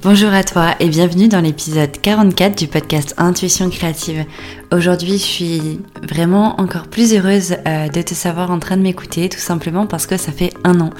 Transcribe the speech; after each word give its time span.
Bonjour 0.00 0.32
à 0.32 0.44
toi 0.44 0.76
et 0.78 0.88
bienvenue 0.88 1.26
dans 1.26 1.40
l'épisode 1.40 1.90
44 2.00 2.56
du 2.56 2.68
podcast 2.68 3.16
Intuition 3.18 3.68
créative. 3.68 4.24
Aujourd'hui, 4.70 5.14
je 5.14 5.24
suis 5.24 5.80
vraiment 6.08 6.60
encore 6.60 6.86
plus 6.86 7.12
heureuse 7.14 7.56
euh, 7.66 7.88
de 7.88 8.00
te 8.02 8.14
savoir 8.14 8.52
en 8.52 8.60
train 8.60 8.76
de 8.76 8.82
m'écouter, 8.82 9.28
tout 9.28 9.40
simplement 9.40 9.86
parce 9.86 10.06
que 10.06 10.16
ça 10.16 10.30
fait 10.30 10.54
un 10.62 10.80
an. 10.80 10.90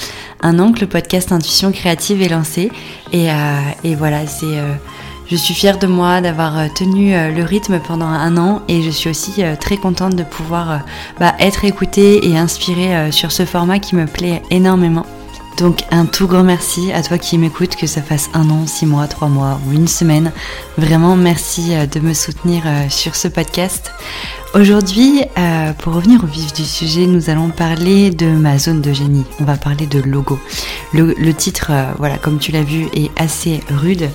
Un 0.40 0.58
an 0.58 0.72
que 0.72 0.80
le 0.80 0.88
podcast 0.88 1.30
Intuition 1.30 1.71
créative 1.71 2.22
est 2.22 2.29
lancé 2.29 2.72
et, 3.12 3.30
euh, 3.30 3.95
voilà, 3.96 4.26
c'est... 4.26 4.46
Euh, 4.46 4.75
je 5.30 5.37
suis 5.37 5.55
fière 5.55 5.79
de 5.79 5.87
moi 5.87 6.21
d'avoir 6.21 6.73
tenu 6.73 7.12
le 7.12 7.45
rythme 7.45 7.80
pendant 7.80 8.07
un 8.07 8.39
an 8.39 8.62
et 8.67 8.80
je 8.80 8.89
suis 8.89 9.11
aussi 9.11 9.43
très 9.61 9.77
contente 9.77 10.17
de 10.17 10.23
pouvoir 10.23 10.80
bah, 11.21 11.35
être 11.39 11.67
écoutée 11.67 12.27
et 12.27 12.39
inspirée 12.39 13.12
sur 13.12 13.30
ce 13.30 13.45
format 13.45 13.79
qui 13.79 13.95
me 13.95 14.07
plaît 14.07 14.41
énormément. 14.51 15.05
Donc 15.59 15.82
un 15.90 16.06
tout 16.06 16.29
grand 16.29 16.45
merci 16.45 16.93
à 16.93 17.02
toi 17.02 17.18
qui 17.18 17.36
m'écoutes, 17.36 17.74
que 17.74 17.88
ça 17.88 18.00
fasse 18.00 18.30
un 18.32 18.48
an, 18.48 18.64
six 18.68 18.86
mois, 18.86 19.09
trois 19.09 19.27
mois 19.27 19.61
ou 19.66 19.73
une 19.73 19.88
semaine. 19.88 20.30
Vraiment 20.77 21.16
merci 21.16 21.74
euh, 21.74 21.87
de 21.87 21.98
me 21.98 22.14
soutenir 22.14 22.62
euh, 22.64 22.88
sur 22.88 23.16
ce 23.16 23.27
podcast. 23.27 23.91
Aujourd'hui, 24.55 25.24
euh, 25.36 25.73
pour 25.73 25.95
revenir 25.95 26.23
au 26.23 26.28
vif 26.28 26.52
du 26.52 26.64
sujet, 26.64 27.06
nous 27.06 27.28
allons 27.28 27.48
parler 27.48 28.10
de 28.10 28.27
ma 28.27 28.56
zone 28.56 28.80
de 28.80 28.92
génie. 28.92 29.24
On 29.41 29.45
va 29.45 29.56
parler 29.56 29.86
de 29.86 30.00
logo. 30.00 30.38
Le, 30.92 31.33
titre, 31.33 31.72
voilà, 31.98 32.19
comme 32.19 32.38
tu 32.38 32.52
l'as 32.52 32.62
vu, 32.62 32.86
est 32.95 33.11
assez 33.20 33.61
rude. 33.69 34.09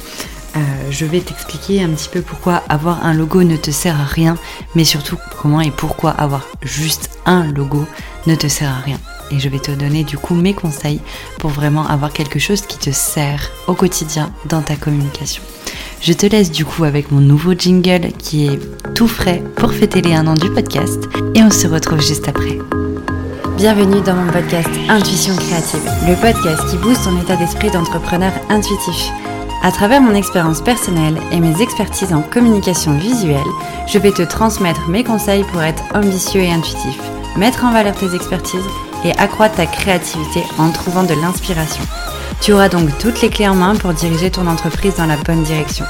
je 0.90 1.06
vais 1.06 1.20
t'expliquer 1.20 1.84
un 1.84 1.90
petit 1.90 2.10
peu 2.10 2.22
pourquoi 2.22 2.64
avoir 2.70 3.06
un 3.06 3.14
logo 3.14 3.44
ne 3.44 3.58
te 3.58 3.70
sert 3.70 4.00
à 4.00 4.06
rien, 4.06 4.38
mais 4.76 4.86
surtout 4.86 5.18
comment 5.40 5.62
et 5.62 5.72
pourquoi 5.72 6.12
avoir 6.12 6.48
juste 6.64 7.12
un 7.26 7.46
logo 7.52 7.86
ne 8.26 8.36
te 8.36 8.48
sert 8.48 8.70
à 8.70 8.80
rien 8.80 8.98
et 9.32 9.40
je 9.40 9.50
vais 9.50 9.60
te 9.60 9.72
donner 9.72 10.04
du 10.04 10.18
coup 10.18 10.36
mes 10.36 10.54
conseils 10.54 11.02
pour 11.40 11.50
vraiment 11.50 11.88
avoir 11.88 12.12
quelque 12.14 12.40
chose 12.40 12.62
qui 12.62 12.78
te 12.78 12.92
sert 12.92 13.52
au 13.68 13.74
quotidien 13.74 14.32
dans 14.50 14.62
ta 14.62 14.76
communication. 14.76 15.44
Je 16.02 16.14
te 16.14 16.26
laisse 16.26 16.52
du 16.52 16.66
coup 16.66 16.84
avec 16.84 17.12
mon 17.12 17.22
nouveau 17.22 17.54
jingle 17.54 18.12
qui 18.18 18.48
est 18.48 18.60
tout 18.94 19.08
frais 19.08 19.42
pour 19.56 19.72
fêter 19.72 20.02
les 20.02 20.14
un 20.14 20.28
an 20.28 20.36
du 20.36 20.50
podcast 20.50 21.02
et 21.34 21.42
on 21.42 21.50
se 21.52 21.68
retrouve 21.68 22.02
juste 22.02 22.28
après. 22.28 22.58
Bienvenue 23.56 24.02
dans 24.02 24.16
mon 24.16 24.32
podcast 24.32 24.70
Intuition 24.90 25.36
créative, 25.36 25.90
le 26.08 26.16
podcast 26.16 26.70
qui 26.70 26.78
booste 26.78 27.06
ton 27.06 27.22
état 27.22 27.36
d'esprit 27.36 27.72
d'entrepreneur 27.72 28.34
intuitif. 28.50 29.12
À 29.64 29.72
travers 29.72 30.02
mon 30.02 30.14
expérience 30.14 30.62
personnelle 30.62 31.16
et 31.32 31.40
mes 31.40 31.62
expertises 31.62 32.12
en 32.12 32.22
communication 32.22 32.98
visuelle, 32.98 33.40
je 33.88 33.98
vais 33.98 34.12
te 34.12 34.24
transmettre 34.24 34.90
mes 34.90 35.06
conseils 35.06 35.46
pour 35.54 35.62
être 35.62 35.84
ambitieux 35.96 36.42
et 36.42 36.52
intuitif, 36.52 37.00
mettre 37.38 37.66
en 37.66 37.72
valeur 37.72 37.96
tes 37.96 38.16
expertises 38.16 38.66
et 39.06 39.12
accroître 39.18 39.56
ta 39.56 39.66
créativité 39.66 40.44
en 40.58 40.70
trouvant 40.72 41.04
de 41.04 41.14
l'inspiration. 41.14 41.84
Tu 42.42 42.54
auras 42.54 42.70
donc 42.70 42.90
toutes 43.00 43.22
les 43.22 43.30
clés 43.30 43.48
en 43.48 43.56
main 43.56 43.76
pour 43.76 43.94
diriger 43.94 44.30
ton 44.30 44.48
entreprise 44.48 44.96
dans 44.96 45.06
la 45.06 45.18
bonne 45.18 45.44
direction. 45.44 45.86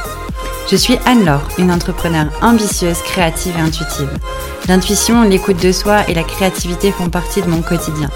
Je 0.69 0.75
suis 0.75 0.97
Anne-Laure, 1.05 1.47
une 1.57 1.71
entrepreneure 1.71 2.27
ambitieuse, 2.41 3.01
créative 3.01 3.55
et 3.57 3.61
intuitive. 3.61 4.09
L'intuition, 4.67 5.23
l'écoute 5.23 5.61
de 5.61 5.71
soi 5.71 6.07
et 6.07 6.13
la 6.13 6.23
créativité 6.23 6.91
font 6.91 7.09
partie 7.09 7.41
de 7.41 7.49
mon 7.49 7.61
quotidien. 7.61 8.09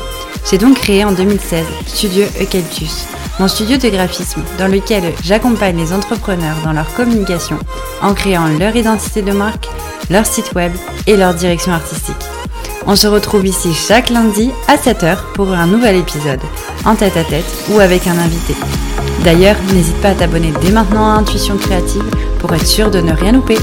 J'ai 0.50 0.58
donc 0.58 0.78
créé 0.78 1.04
en 1.04 1.12
2016 1.12 1.66
Studio 1.88 2.24
Eucalyptus, 2.40 3.06
mon 3.40 3.48
studio 3.48 3.78
de 3.78 3.90
graphisme 3.90 4.42
dans 4.58 4.68
lequel 4.72 5.14
j'accompagne 5.24 5.78
les 5.78 5.92
entrepreneurs 5.92 6.58
dans 6.64 6.72
leur 6.72 6.94
communication 6.94 7.60
en 8.02 8.14
créant 8.14 8.48
leur 8.58 8.76
identité 8.76 9.22
de 9.22 9.34
marque, 9.34 9.68
leur 10.10 10.26
site 10.26 10.54
web 10.54 10.72
et 11.06 11.18
leur 11.18 11.34
direction 11.34 11.74
artistique. 11.74 12.37
On 12.90 12.96
se 12.96 13.08
retrouve 13.08 13.46
ici 13.46 13.74
chaque 13.74 14.10
lundi 14.10 14.50
à 14.70 14.78
7h 14.78 15.34
pour 15.34 15.52
un 15.52 15.68
nouvel 15.68 15.98
épisode, 15.98 16.40
en 16.86 16.96
tête 16.96 17.18
à 17.18 17.26
tête 17.26 17.46
ou 17.70 17.80
avec 17.80 18.08
un 18.08 18.18
invité. 18.18 18.56
D'ailleurs, 19.26 19.58
n'hésite 19.74 19.98
pas 20.02 20.12
à 20.12 20.16
t'abonner 20.16 20.54
dès 20.62 20.72
maintenant 20.72 21.06
à 21.06 21.18
Intuition 21.18 21.58
Créative 21.58 22.06
pour 22.40 22.54
être 22.54 22.66
sûr 22.66 22.90
de 22.90 23.02
ne 23.02 23.12
rien 23.12 23.34
louper. 23.34 23.58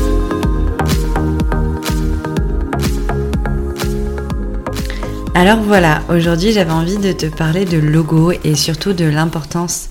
Alors 5.34 5.60
voilà, 5.62 6.02
aujourd'hui 6.10 6.52
j'avais 6.52 6.70
envie 6.70 6.98
de 6.98 7.12
te 7.12 7.24
parler 7.24 7.64
de 7.64 7.78
logo 7.78 8.30
et 8.44 8.54
surtout 8.54 8.92
de 8.92 9.06
l'importance 9.06 9.88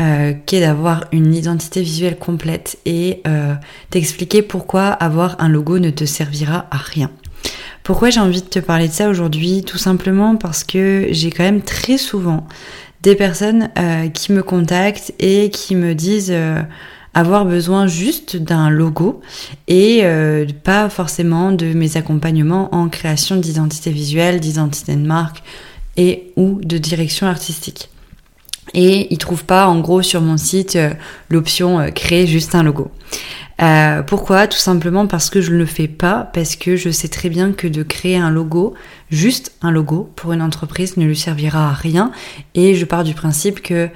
euh, 0.00 0.32
qu'est 0.46 0.60
d'avoir 0.60 1.06
une 1.10 1.34
identité 1.34 1.82
visuelle 1.82 2.18
complète 2.18 2.78
et 2.86 3.20
euh, 3.26 3.54
t'expliquer 3.90 4.42
pourquoi 4.42 4.86
avoir 4.90 5.34
un 5.40 5.48
logo 5.48 5.80
ne 5.80 5.90
te 5.90 6.04
servira 6.04 6.66
à 6.70 6.76
rien. 6.76 7.10
Pourquoi 7.86 8.10
j'ai 8.10 8.18
envie 8.18 8.42
de 8.42 8.48
te 8.48 8.58
parler 8.58 8.88
de 8.88 8.92
ça 8.92 9.08
aujourd'hui? 9.08 9.62
Tout 9.62 9.78
simplement 9.78 10.34
parce 10.34 10.64
que 10.64 11.06
j'ai 11.12 11.30
quand 11.30 11.44
même 11.44 11.62
très 11.62 11.98
souvent 11.98 12.44
des 13.02 13.14
personnes 13.14 13.70
euh, 13.78 14.08
qui 14.08 14.32
me 14.32 14.42
contactent 14.42 15.14
et 15.20 15.50
qui 15.50 15.76
me 15.76 15.94
disent 15.94 16.32
euh, 16.32 16.62
avoir 17.14 17.44
besoin 17.44 17.86
juste 17.86 18.38
d'un 18.38 18.70
logo 18.70 19.20
et 19.68 20.00
euh, 20.02 20.46
pas 20.64 20.88
forcément 20.88 21.52
de 21.52 21.66
mes 21.74 21.96
accompagnements 21.96 22.74
en 22.74 22.88
création 22.88 23.36
d'identité 23.36 23.92
visuelle, 23.92 24.40
d'identité 24.40 24.96
de 24.96 25.06
marque 25.06 25.44
et 25.96 26.32
ou 26.34 26.58
de 26.64 26.78
direction 26.78 27.28
artistique. 27.28 27.90
Et 28.74 29.14
ils 29.14 29.18
trouvent 29.18 29.44
pas 29.44 29.68
en 29.68 29.78
gros 29.78 30.02
sur 30.02 30.22
mon 30.22 30.38
site 30.38 30.76
l'option 31.30 31.92
créer 31.92 32.26
juste 32.26 32.56
un 32.56 32.64
logo. 32.64 32.90
Euh, 33.62 34.02
pourquoi? 34.02 34.46
Tout 34.46 34.58
simplement 34.58 35.06
parce 35.06 35.30
que 35.30 35.40
je 35.40 35.50
ne 35.50 35.56
le 35.56 35.66
fais 35.66 35.88
pas, 35.88 36.30
parce 36.32 36.56
que 36.56 36.76
je 36.76 36.90
sais 36.90 37.08
très 37.08 37.28
bien 37.28 37.52
que 37.52 37.66
de 37.66 37.82
créer 37.82 38.16
un 38.16 38.30
logo, 38.30 38.74
juste 39.10 39.52
un 39.62 39.70
logo 39.70 40.10
pour 40.16 40.32
une 40.32 40.42
entreprise 40.42 40.96
ne 40.96 41.06
lui 41.06 41.16
servira 41.16 41.70
à 41.70 41.72
rien. 41.72 42.12
Et 42.54 42.74
je 42.74 42.84
pars 42.84 43.04
du 43.04 43.14
principe 43.14 43.62
que 43.62 43.88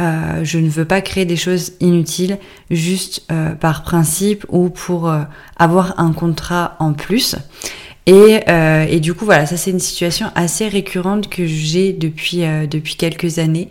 euh, 0.00 0.44
je 0.44 0.58
ne 0.58 0.68
veux 0.68 0.84
pas 0.84 1.00
créer 1.00 1.24
des 1.24 1.36
choses 1.36 1.72
inutiles 1.80 2.38
juste 2.70 3.24
euh, 3.32 3.56
par 3.56 3.82
principe 3.82 4.46
ou 4.48 4.70
pour 4.70 5.12
avoir 5.56 5.98
un 5.98 6.12
contrat 6.12 6.76
en 6.78 6.92
plus. 6.92 7.36
Et, 8.06 8.40
et, 8.88 9.00
du 9.00 9.12
coup, 9.12 9.26
voilà, 9.26 9.44
ça 9.44 9.58
c'est 9.58 9.70
une 9.70 9.80
situation 9.80 10.30
assez 10.34 10.66
récurrente 10.66 11.28
que 11.28 11.44
j'ai 11.44 11.92
depuis, 11.92 12.42
depuis 12.66 12.94
quelques 12.94 13.38
années 13.38 13.68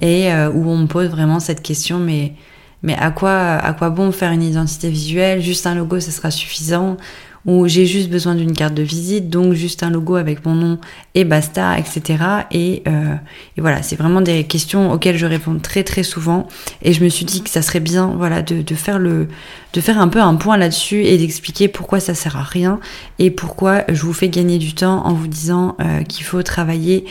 et 0.00 0.28
où 0.54 0.70
on 0.70 0.76
me 0.76 0.86
pose 0.86 1.08
vraiment 1.08 1.40
cette 1.40 1.62
question, 1.62 1.98
mais 1.98 2.34
mais 2.82 2.94
à 2.94 3.10
quoi, 3.10 3.32
à 3.32 3.72
quoi 3.72 3.90
bon 3.90 4.12
faire 4.12 4.32
une 4.32 4.42
identité 4.42 4.88
visuelle? 4.88 5.40
Juste 5.40 5.66
un 5.66 5.74
logo, 5.74 6.00
ça 6.00 6.10
sera 6.10 6.30
suffisant? 6.30 6.96
Ou 7.44 7.66
j'ai 7.66 7.86
juste 7.86 8.08
besoin 8.08 8.36
d'une 8.36 8.52
carte 8.52 8.74
de 8.74 8.84
visite, 8.84 9.28
donc 9.28 9.54
juste 9.54 9.82
un 9.82 9.90
logo 9.90 10.14
avec 10.14 10.46
mon 10.46 10.54
nom 10.54 10.78
et 11.16 11.24
basta, 11.24 11.76
etc. 11.76 12.22
Et, 12.52 12.84
euh, 12.86 13.16
et 13.56 13.60
voilà, 13.60 13.82
c'est 13.82 13.96
vraiment 13.96 14.20
des 14.20 14.44
questions 14.44 14.92
auxquelles 14.92 15.16
je 15.16 15.26
réponds 15.26 15.58
très 15.58 15.82
très 15.82 16.04
souvent. 16.04 16.46
Et 16.82 16.92
je 16.92 17.02
me 17.02 17.08
suis 17.08 17.24
dit 17.24 17.42
que 17.42 17.50
ça 17.50 17.60
serait 17.60 17.80
bien, 17.80 18.14
voilà, 18.16 18.42
de, 18.42 18.62
de 18.62 18.74
faire 18.76 19.00
le, 19.00 19.26
de 19.72 19.80
faire 19.80 19.98
un 19.98 20.06
peu 20.06 20.20
un 20.20 20.36
point 20.36 20.56
là-dessus 20.56 21.04
et 21.04 21.18
d'expliquer 21.18 21.66
pourquoi 21.66 21.98
ça 21.98 22.14
sert 22.14 22.36
à 22.36 22.44
rien 22.44 22.78
et 23.18 23.32
pourquoi 23.32 23.82
je 23.88 24.02
vous 24.02 24.12
fais 24.12 24.28
gagner 24.28 24.58
du 24.58 24.74
temps 24.74 25.04
en 25.04 25.12
vous 25.12 25.26
disant 25.26 25.76
euh, 25.80 26.04
qu'il 26.04 26.24
faut 26.24 26.44
travailler 26.44 27.06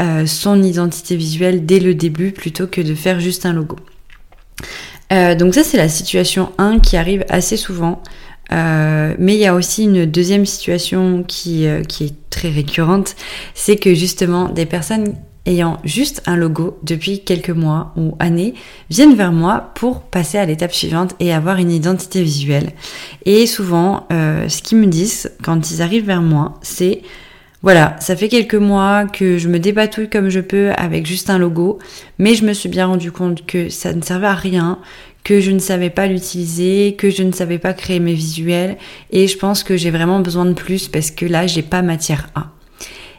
euh, 0.00 0.24
son 0.24 0.62
identité 0.62 1.14
visuelle 1.14 1.66
dès 1.66 1.78
le 1.78 1.94
début 1.94 2.32
plutôt 2.32 2.66
que 2.66 2.80
de 2.80 2.94
faire 2.94 3.20
juste 3.20 3.44
un 3.44 3.52
logo. 3.52 3.76
Euh, 5.14 5.34
donc 5.34 5.54
ça 5.54 5.62
c'est 5.62 5.76
la 5.76 5.88
situation 5.88 6.50
1 6.58 6.80
qui 6.80 6.96
arrive 6.96 7.24
assez 7.28 7.56
souvent. 7.56 8.02
Euh, 8.52 9.14
mais 9.18 9.34
il 9.34 9.40
y 9.40 9.46
a 9.46 9.54
aussi 9.54 9.84
une 9.84 10.04
deuxième 10.04 10.44
situation 10.44 11.24
qui, 11.26 11.66
euh, 11.66 11.82
qui 11.82 12.04
est 12.04 12.14
très 12.28 12.50
récurrente, 12.50 13.16
c'est 13.54 13.76
que 13.76 13.94
justement 13.94 14.50
des 14.50 14.66
personnes 14.66 15.14
ayant 15.46 15.78
juste 15.84 16.22
un 16.26 16.36
logo 16.36 16.78
depuis 16.82 17.20
quelques 17.20 17.50
mois 17.50 17.92
ou 17.96 18.16
années 18.18 18.54
viennent 18.90 19.14
vers 19.14 19.32
moi 19.32 19.72
pour 19.74 20.02
passer 20.02 20.36
à 20.38 20.46
l'étape 20.46 20.74
suivante 20.74 21.14
et 21.20 21.32
avoir 21.32 21.56
une 21.56 21.70
identité 21.70 22.22
visuelle. 22.22 22.72
Et 23.26 23.46
souvent, 23.46 24.06
ce 24.10 24.62
qu'ils 24.62 24.78
me 24.78 24.86
disent 24.86 25.30
quand 25.42 25.70
ils 25.70 25.82
arrivent 25.82 26.06
vers 26.06 26.22
moi, 26.22 26.54
c'est 26.62 27.02
voilà, 27.64 27.96
ça 27.98 28.14
fait 28.14 28.28
quelques 28.28 28.54
mois 28.54 29.06
que 29.06 29.38
je 29.38 29.48
me 29.48 29.58
débatouille 29.58 30.10
comme 30.10 30.28
je 30.28 30.40
peux 30.40 30.72
avec 30.76 31.06
juste 31.06 31.30
un 31.30 31.38
logo, 31.38 31.78
mais 32.18 32.34
je 32.34 32.44
me 32.44 32.52
suis 32.52 32.68
bien 32.68 32.84
rendu 32.84 33.10
compte 33.10 33.46
que 33.46 33.70
ça 33.70 33.94
ne 33.94 34.02
servait 34.02 34.26
à 34.26 34.34
rien, 34.34 34.78
que 35.24 35.40
je 35.40 35.50
ne 35.50 35.58
savais 35.58 35.88
pas 35.88 36.06
l'utiliser, 36.06 36.94
que 36.98 37.08
je 37.08 37.22
ne 37.22 37.32
savais 37.32 37.56
pas 37.56 37.72
créer 37.72 38.00
mes 38.00 38.12
visuels, 38.12 38.76
et 39.10 39.26
je 39.28 39.38
pense 39.38 39.64
que 39.64 39.78
j'ai 39.78 39.90
vraiment 39.90 40.20
besoin 40.20 40.44
de 40.44 40.52
plus 40.52 40.88
parce 40.88 41.10
que 41.10 41.24
là, 41.24 41.46
j'ai 41.46 41.62
pas 41.62 41.80
matière 41.80 42.28
A. 42.34 42.48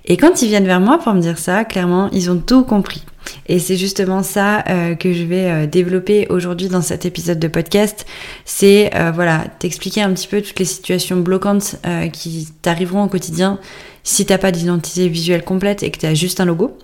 Et 0.06 0.16
quand 0.16 0.44
ils 0.44 0.48
viennent 0.48 0.68
vers 0.68 0.80
moi 0.80 1.00
pour 1.00 1.16
me 1.16 1.22
dire 1.22 1.40
ça, 1.40 1.66
clairement, 1.66 2.12
ils 2.12 2.30
ont 2.30 2.38
tout 2.38 2.64
compris. 2.64 3.04
Et 3.48 3.58
c'est 3.58 3.78
justement 3.78 4.22
ça 4.22 4.64
euh, 4.70 4.94
que 4.94 5.12
je 5.12 5.24
vais 5.24 5.50
euh, 5.50 5.66
développer 5.66 6.28
aujourd'hui 6.30 6.68
dans 6.68 6.84
cet 6.84 7.06
épisode 7.06 7.40
de 7.40 7.48
podcast. 7.48 8.06
C'est 8.46 8.92
euh, 8.96 9.12
voilà, 9.12 9.46
t'expliquer 9.58 10.04
un 10.04 10.14
petit 10.14 10.28
peu 10.28 10.44
toutes 10.44 10.60
les 10.60 10.66
situations 10.66 11.18
bloquantes 11.18 11.78
qui 12.14 12.48
t'arriveront 12.62 13.06
au 13.06 13.08
quotidien 13.08 13.60
si 14.06 14.26
t'as 14.26 14.38
pas 14.38 14.54
d'identité 14.54 15.10
visuelle 15.10 15.44
complète 15.44 15.84
et 15.84 15.92
que 15.92 16.00
tu 16.00 16.06
as 16.06 16.14
juste 16.14 16.40
un 16.40 16.46
logo. 16.46 16.78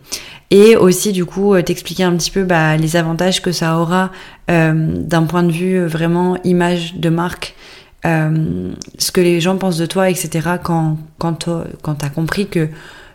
Et 0.49 0.75
aussi 0.75 1.13
du 1.13 1.23
coup 1.23 1.55
t'expliquer 1.61 2.03
un 2.03 2.17
petit 2.17 2.31
peu 2.31 2.43
bah, 2.43 2.75
les 2.75 2.97
avantages 2.97 3.41
que 3.41 3.53
ça 3.53 3.77
aura 3.77 4.11
d'un 4.49 5.23
point 5.23 5.43
de 5.43 5.51
vue 5.51 5.85
vraiment 5.85 6.35
image 6.43 6.95
de 6.95 7.07
marque. 7.07 7.55
ce 8.03 9.11
que 9.13 9.21
les 9.21 9.39
gens 9.39 9.55
pensent 9.55 9.77
de 9.77 9.85
toi, 9.85 10.09
etc. 10.09 10.49
quand, 10.61 10.97
quand, 11.19 11.47
quand 11.81 11.95
t'as 11.95 12.09
compris 12.09 12.47
que 12.47 12.67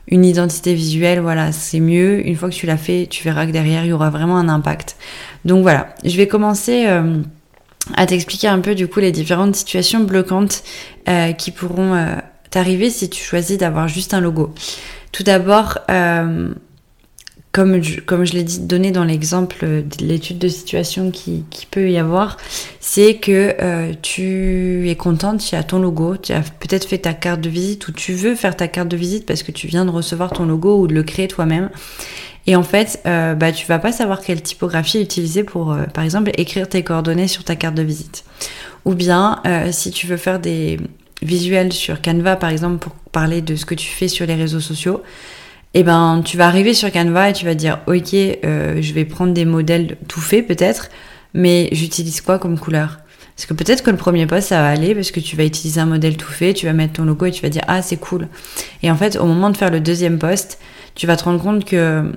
une 0.09 0.25
identité 0.25 0.75
visuelle, 0.75 1.21
voilà, 1.21 1.53
c'est 1.53 1.81
mieux. 1.81 2.27
Une 2.27 2.37
fois 2.37 2.49
que 2.49 2.55
tu 2.55 2.67
l'as 2.67 2.77
fait, 2.77 3.07
tu 3.11 3.25
verras 3.25 3.47
que 3.47 3.51
derrière, 3.51 3.85
il 3.85 3.89
y 3.89 3.93
aura 3.93 4.11
vraiment 4.11 4.39
un 4.39 4.49
impact. 4.49 4.97
Donc 5.45 5.63
voilà, 5.63 5.95
je 6.05 6.17
vais 6.17 6.29
commencer 6.29 6.87
euh, 6.87 7.19
à 7.95 8.07
t'expliquer 8.07 8.49
un 8.49 8.61
peu 8.61 8.75
du 8.75 8.89
coup 8.89 9.01
les 9.01 9.13
différentes 9.13 9.57
situations 9.57 10.01
bloquantes 10.01 10.63
euh, 11.09 11.33
qui 11.33 11.51
pourront 11.51 11.95
euh, 11.95 12.15
t'arriver 12.57 12.91
si 12.91 13.11
tu 13.11 13.23
choisis 13.23 13.59
d'avoir 13.59 13.87
juste 13.87 14.15
un 14.15 14.21
logo. 14.21 14.55
Tout 15.13 15.23
d'abord, 15.23 15.79
comme 17.57 17.83
je, 17.83 18.01
comme 18.01 18.27
je 18.27 18.35
l'ai 18.35 18.45
dit, 18.45 18.61
donné 18.61 18.91
dans 18.91 19.05
l'exemple 19.05 19.65
de 19.65 20.05
l'étude 20.05 20.37
de 20.37 20.47
situation 20.47 21.11
qui, 21.11 21.43
peut 21.71 21.91
y 21.91 21.97
avoir, 21.97 22.37
c'est 22.81 23.15
que 23.17 23.55
euh, 23.63 23.95
tu 24.03 24.91
es 24.91 24.95
contente, 24.95 25.41
tu 25.41 25.55
as 25.55 25.63
ton 25.63 25.79
logo, 25.79 26.19
tu 26.19 26.35
as 26.35 26.43
peut-être 26.43 26.87
fait 26.87 26.99
ta 26.99 27.15
carte 27.15 27.41
de 27.41 27.49
visite 27.49 27.89
ou 27.89 27.93
tu 27.93 28.13
veux 28.13 28.35
faire 28.35 28.57
ta 28.57 28.69
carte 28.69 28.89
de 28.89 28.97
visite 28.99 29.25
parce 29.25 29.43
que 29.43 29.53
tu 29.53 29.69
viens 29.69 29.87
de 29.87 29.91
recevoir 29.91 30.33
ton 30.33 30.45
logo 30.45 30.79
ou 30.79 30.87
de 30.87 30.93
le 30.93 31.03
créer 31.03 31.29
toi-même. 31.29 31.71
Et 32.47 32.57
en 32.57 32.63
fait, 32.63 33.01
euh, 33.07 33.35
bah, 33.35 33.53
tu 33.53 33.65
vas 33.67 33.79
pas 33.79 33.91
savoir 33.91 34.21
quelle 34.21 34.43
typographie 34.43 35.01
utiliser 35.01 35.43
pour, 35.43 35.73
euh, 35.73 35.85
par 35.85 36.05
exemple, 36.05 36.33
écrire 36.37 36.69
tes 36.69 36.85
coordonnées 36.85 37.27
sur 37.27 37.43
ta 37.43 37.57
carte 37.57 37.75
de 37.75 37.83
visite. 37.83 38.25
Ou 38.85 38.95
bien, 38.95 39.41
euh, 39.47 39.73
si 39.73 39.91
tu 39.93 40.07
veux 40.07 40.19
faire 40.19 40.41
des 40.41 40.79
visuels 41.23 41.73
sur 41.73 42.03
Canva, 42.03 42.37
par 42.37 42.51
exemple, 42.51 42.79
pour 42.79 42.93
parler 43.13 43.41
de 43.43 43.57
ce 43.57 43.65
que 43.65 43.75
tu 43.75 43.89
fais 43.89 44.09
sur 44.09 44.27
les 44.27 44.35
réseaux 44.35 44.61
sociaux, 44.61 45.03
eh 45.75 45.83
ben 45.83 46.23
tu 46.25 46.37
vas 46.37 46.47
arriver 46.47 46.73
sur 46.73 46.91
Canva 46.91 47.31
et 47.31 47.33
tu 47.35 47.45
vas 47.45 47.55
dire 47.55 47.81
ok 47.87 48.15
euh, 48.15 48.81
je 48.81 48.95
vais 48.95 49.05
prendre 49.05 49.35
des 49.35 49.45
modèles 49.45 49.99
tout 50.09 50.23
faits 50.23 50.47
peut-être 50.47 50.89
mais 51.35 51.69
j'utilise 51.73 52.23
quoi 52.23 52.39
comme 52.39 52.59
couleur? 52.59 53.01
Parce 53.37 53.45
que 53.45 53.53
peut-être 53.53 53.83
que 53.83 53.91
le 53.91 53.99
premier 53.99 54.27
poste 54.27 54.49
ça 54.49 54.63
va 54.63 54.69
aller 54.69 54.95
parce 54.95 55.11
que 55.11 55.21
tu 55.21 55.37
vas 55.37 55.45
utiliser 55.45 55.79
un 55.79 55.87
modèle 55.87 56.17
tout 56.17 56.33
fait 56.33 56.55
tu 56.55 56.65
vas 56.65 56.73
mettre 56.73 56.95
ton 56.95 57.05
logo 57.05 57.27
et 57.27 57.31
tu 57.31 57.43
vas 57.43 57.51
dire 57.51 57.63
ah 57.69 57.83
c'est 57.83 57.99
cool. 57.99 58.29
Et 58.83 58.91
en 58.91 58.97
fait 58.97 59.17
au 59.17 59.27
moment 59.27 59.51
de 59.51 59.57
faire 59.57 59.71
le 59.71 59.81
deuxième 59.81 60.19
poste 60.19 60.59
tu 60.95 61.07
vas 61.07 61.17
te 61.17 61.25
rendre 61.25 61.43
compte 61.43 61.67
que 61.67 62.11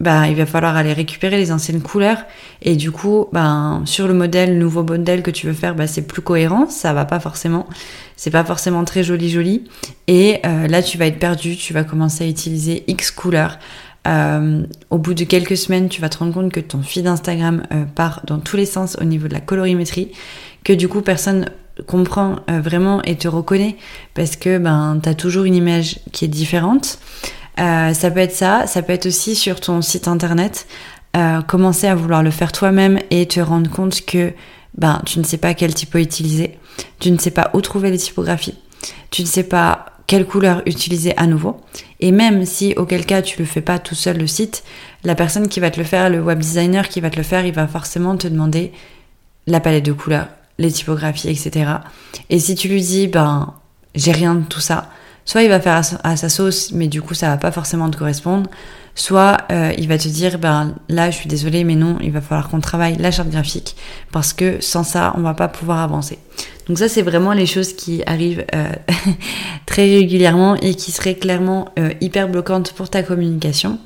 bah, 0.00 0.28
il 0.28 0.36
va 0.36 0.44
falloir 0.44 0.76
aller 0.76 0.92
récupérer 0.92 1.36
les 1.36 1.52
anciennes 1.52 1.80
couleurs. 1.80 2.24
Et 2.62 2.76
du 2.76 2.90
coup 2.90 3.28
ben 3.32 3.82
sur 3.84 4.08
le 4.08 4.14
modèle 4.14 4.58
nouveau 4.58 4.82
modèle 4.82 5.22
que 5.22 5.30
tu 5.30 5.46
veux 5.46 5.52
faire 5.52 5.74
bah, 5.74 5.86
c'est 5.86 6.06
plus 6.06 6.22
cohérent. 6.22 6.68
Ça 6.68 6.92
va 6.92 7.04
pas 7.04 7.20
forcément 7.20 7.66
c'est 8.16 8.30
pas 8.30 8.44
forcément 8.44 8.84
très 8.84 9.02
joli 9.02 9.30
joli. 9.30 9.64
Et 10.08 10.40
euh, 10.44 10.66
là 10.66 10.82
tu 10.82 10.98
vas 10.98 11.06
être 11.06 11.18
perdu. 11.18 11.56
Tu 11.56 11.72
vas 11.72 11.84
commencer 11.84 12.24
à 12.24 12.28
utiliser 12.28 12.84
x 12.88 13.10
couleurs. 13.10 13.58
Euh, 14.06 14.64
au 14.90 14.98
bout 14.98 15.14
de 15.14 15.24
quelques 15.24 15.56
semaines 15.56 15.88
tu 15.88 16.02
vas 16.02 16.10
te 16.10 16.18
rendre 16.18 16.34
compte 16.34 16.52
que 16.52 16.60
ton 16.60 16.82
feed 16.82 17.06
Instagram 17.06 17.62
euh, 17.72 17.84
part 17.86 18.20
dans 18.26 18.38
tous 18.38 18.58
les 18.58 18.66
sens 18.66 18.98
au 19.00 19.04
niveau 19.04 19.28
de 19.28 19.32
la 19.32 19.40
colorimétrie 19.40 20.12
que 20.62 20.74
du 20.74 20.88
coup 20.88 21.00
personne 21.00 21.46
comprend 21.86 22.36
vraiment 22.46 23.02
et 23.02 23.16
te 23.16 23.28
reconnaît 23.28 23.76
parce 24.12 24.36
que 24.36 24.58
ben 24.58 25.00
t'as 25.02 25.14
toujours 25.14 25.44
une 25.44 25.54
image 25.54 26.00
qui 26.12 26.26
est 26.26 26.28
différente 26.28 26.98
euh, 27.60 27.94
ça 27.94 28.10
peut 28.10 28.20
être 28.20 28.34
ça, 28.34 28.66
ça 28.66 28.82
peut 28.82 28.92
être 28.92 29.06
aussi 29.06 29.36
sur 29.36 29.60
ton 29.60 29.80
site 29.82 30.08
internet, 30.08 30.66
euh, 31.16 31.40
commencer 31.42 31.86
à 31.86 31.94
vouloir 31.94 32.22
le 32.22 32.30
faire 32.30 32.52
toi-même 32.52 32.98
et 33.10 33.26
te 33.26 33.40
rendre 33.40 33.70
compte 33.70 34.04
que 34.04 34.32
ben, 34.76 35.00
tu 35.06 35.20
ne 35.20 35.24
sais 35.24 35.36
pas 35.36 35.54
quel 35.54 35.72
typo 35.72 35.98
utiliser, 35.98 36.58
tu 36.98 37.10
ne 37.10 37.18
sais 37.18 37.30
pas 37.30 37.50
où 37.54 37.60
trouver 37.60 37.90
les 37.90 37.98
typographies, 37.98 38.58
tu 39.10 39.22
ne 39.22 39.26
sais 39.26 39.44
pas 39.44 39.86
quelle 40.06 40.26
couleur 40.26 40.62
utiliser 40.66 41.16
à 41.16 41.26
nouveau. 41.26 41.60
Et 42.00 42.10
même 42.10 42.44
si 42.44 42.74
auquel 42.76 43.06
cas 43.06 43.22
tu 43.22 43.38
le 43.38 43.44
fais 43.44 43.60
pas 43.60 43.78
tout 43.78 43.94
seul 43.94 44.18
le 44.18 44.26
site, 44.26 44.64
la 45.04 45.14
personne 45.14 45.48
qui 45.48 45.60
va 45.60 45.70
te 45.70 45.78
le 45.78 45.84
faire, 45.84 46.10
le 46.10 46.20
web 46.20 46.40
designer 46.40 46.88
qui 46.88 47.00
va 47.00 47.10
te 47.10 47.16
le 47.16 47.22
faire, 47.22 47.46
il 47.46 47.54
va 47.54 47.66
forcément 47.66 48.16
te 48.16 48.26
demander 48.26 48.72
la 49.46 49.60
palette 49.60 49.84
de 49.84 49.92
couleurs, 49.92 50.28
les 50.58 50.72
typographies, 50.72 51.28
etc. 51.28 51.70
Et 52.30 52.40
si 52.40 52.54
tu 52.54 52.68
lui 52.68 52.82
dis 52.82 53.06
ben 53.06 53.54
j'ai 53.94 54.12
rien 54.12 54.34
de 54.34 54.44
tout 54.44 54.60
ça, 54.60 54.90
soit 55.24 55.42
il 55.42 55.48
va 55.48 55.60
faire 55.60 55.80
à, 56.02 56.16
sa 56.16 56.28
sauce, 56.28 56.72
mais 56.72 56.88
du 56.88 57.02
coup 57.02 57.14
ça 57.14 57.28
va 57.28 57.36
pas 57.36 57.50
forcément 57.50 57.88
te 57.90 57.96
correspondre, 57.96 58.50
soit 58.94 59.38
euh, 59.50 59.72
il 59.78 59.88
va 59.88 59.98
te 59.98 60.08
dire 60.08 60.38
ben 60.38 60.74
là 60.88 61.10
je 61.10 61.16
suis 61.16 61.28
désolée 61.28 61.64
mais 61.64 61.74
non 61.74 61.98
il 62.02 62.12
va 62.12 62.20
falloir 62.20 62.48
qu'on 62.48 62.60
travaille 62.60 62.96
la 62.96 63.10
charte 63.10 63.28
graphique 63.28 63.74
parce 64.12 64.32
que 64.32 64.60
sans 64.60 64.84
ça 64.84 65.12
on 65.16 65.20
va 65.20 65.34
pas 65.34 65.48
pouvoir 65.48 65.78
avancer. 65.78 66.18
Donc 66.68 66.78
ça 66.78 66.88
c'est 66.88 67.02
vraiment 67.02 67.32
les 67.32 67.46
choses 67.46 67.74
qui 67.74 68.02
arrivent 68.06 68.44
euh, 68.54 68.72
très 69.66 69.84
régulièrement 69.84 70.56
et 70.56 70.74
qui 70.74 70.92
seraient 70.92 71.16
clairement 71.16 71.68
euh, 71.78 71.90
hyper 72.00 72.28
bloquantes 72.28 72.72
pour 72.72 72.88
ta 72.88 73.02
communication. 73.02 73.78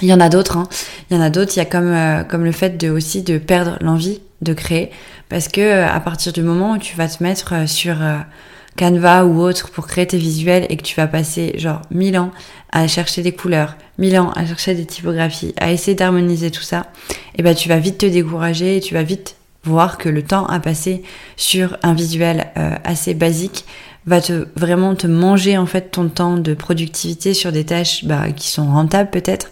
Il 0.00 0.06
y 0.06 0.14
en 0.14 0.20
a 0.20 0.28
d'autres, 0.28 0.56
hein. 0.56 0.68
il 1.10 1.16
y 1.16 1.20
en 1.20 1.22
a 1.22 1.28
d'autres. 1.28 1.56
Il 1.56 1.58
y 1.58 1.62
a 1.62 1.64
comme 1.64 1.92
comme 2.28 2.44
le 2.44 2.52
fait 2.52 2.76
de 2.76 2.88
aussi 2.88 3.22
de 3.22 3.36
perdre 3.38 3.78
l'envie 3.80 4.20
de 4.42 4.52
créer 4.52 4.92
parce 5.28 5.48
que 5.48 5.82
à 5.82 5.98
partir 5.98 6.32
du 6.32 6.42
moment 6.42 6.74
où 6.74 6.78
tu 6.78 6.96
vas 6.96 7.08
te 7.08 7.20
mettre 7.20 7.68
sur 7.68 7.96
Canva 8.78 9.24
ou 9.24 9.40
autre 9.40 9.70
pour 9.70 9.86
créer 9.86 10.06
tes 10.06 10.18
visuels 10.18 10.66
et 10.68 10.76
que 10.76 10.82
tu 10.82 10.94
vas 10.94 11.08
passer 11.08 11.58
genre 11.58 11.82
1000 11.90 12.18
ans 12.18 12.30
à 12.70 12.86
chercher 12.86 13.22
des 13.22 13.32
couleurs, 13.32 13.76
1000 13.98 14.18
ans 14.18 14.30
à 14.36 14.46
chercher 14.46 14.74
des 14.74 14.86
typographies, 14.86 15.54
à 15.58 15.72
essayer 15.72 15.94
d'harmoniser 15.94 16.50
tout 16.50 16.62
ça, 16.62 16.86
et 17.10 17.40
eh 17.40 17.42
ben 17.42 17.54
tu 17.54 17.68
vas 17.68 17.78
vite 17.78 17.98
te 17.98 18.06
décourager 18.06 18.76
et 18.76 18.80
tu 18.80 18.94
vas 18.94 19.02
vite 19.02 19.36
voir 19.64 19.98
que 19.98 20.08
le 20.08 20.22
temps 20.22 20.46
à 20.46 20.60
passer 20.60 21.02
sur 21.36 21.76
un 21.82 21.94
visuel 21.94 22.48
euh, 22.56 22.76
assez 22.84 23.14
basique 23.14 23.64
va 24.06 24.20
te 24.20 24.46
vraiment 24.56 24.94
te 24.94 25.06
manger 25.06 25.58
en 25.58 25.66
fait 25.66 25.90
ton 25.90 26.08
temps 26.08 26.36
de 26.36 26.54
productivité 26.54 27.34
sur 27.34 27.52
des 27.52 27.64
tâches 27.64 28.04
bah, 28.04 28.30
qui 28.34 28.48
sont 28.48 28.66
rentables 28.66 29.10
peut-être 29.10 29.50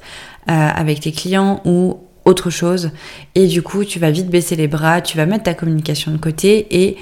euh, 0.48 0.52
avec 0.52 1.00
tes 1.00 1.12
clients 1.12 1.60
ou 1.64 1.98
autre 2.24 2.50
chose. 2.50 2.90
Et 3.34 3.46
du 3.46 3.62
coup 3.62 3.84
tu 3.84 3.98
vas 3.98 4.10
vite 4.10 4.28
baisser 4.28 4.56
les 4.56 4.68
bras, 4.68 5.00
tu 5.00 5.16
vas 5.16 5.26
mettre 5.26 5.44
ta 5.44 5.54
communication 5.54 6.12
de 6.12 6.16
côté 6.16 6.66
et 6.70 6.96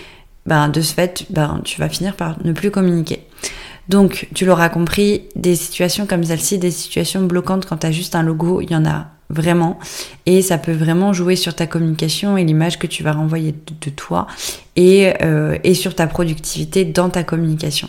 ben, 0.47 0.69
de 0.69 0.81
ce 0.81 0.95
fait, 0.95 1.27
ben, 1.31 1.61
tu 1.65 1.81
vas 1.81 1.89
finir 1.89 2.15
par 2.15 2.37
ne 2.45 2.53
plus 2.53 2.71
communiquer. 2.71 3.27
Donc, 3.89 4.29
tu 4.35 4.47
l'auras 4.47 4.69
compris, 4.69 5.23
des 5.37 5.57
situations 5.57 6.07
comme 6.07 6.25
celle-ci, 6.25 6.59
des 6.59 6.71
situations 6.71 7.23
bloquantes 7.23 7.67
quand 7.67 7.79
tu 7.79 7.87
as 7.87 7.93
juste 7.93 8.15
un 8.15 8.23
logo, 8.23 8.61
il 8.61 8.71
y 8.71 8.77
en 8.77 8.87
a 8.87 9.09
vraiment. 9.31 9.79
Et 10.27 10.43
ça 10.43 10.59
peut 10.59 10.73
vraiment 10.73 11.13
jouer 11.13 11.37
sur 11.37 11.55
ta 11.55 11.67
communication 11.67 12.37
et 12.37 12.45
l'image 12.45 12.79
que 12.79 12.87
tu 12.87 13.03
vas 13.03 13.13
renvoyer 13.13 13.53
de, 13.53 13.91
toi 13.91 14.27
et, 14.77 15.13
euh, 15.23 15.59
et 15.65 15.75
sur 15.75 15.95
ta 15.95 16.07
productivité 16.07 16.85
dans 16.85 17.11
ta 17.11 17.25
communication. 17.25 17.89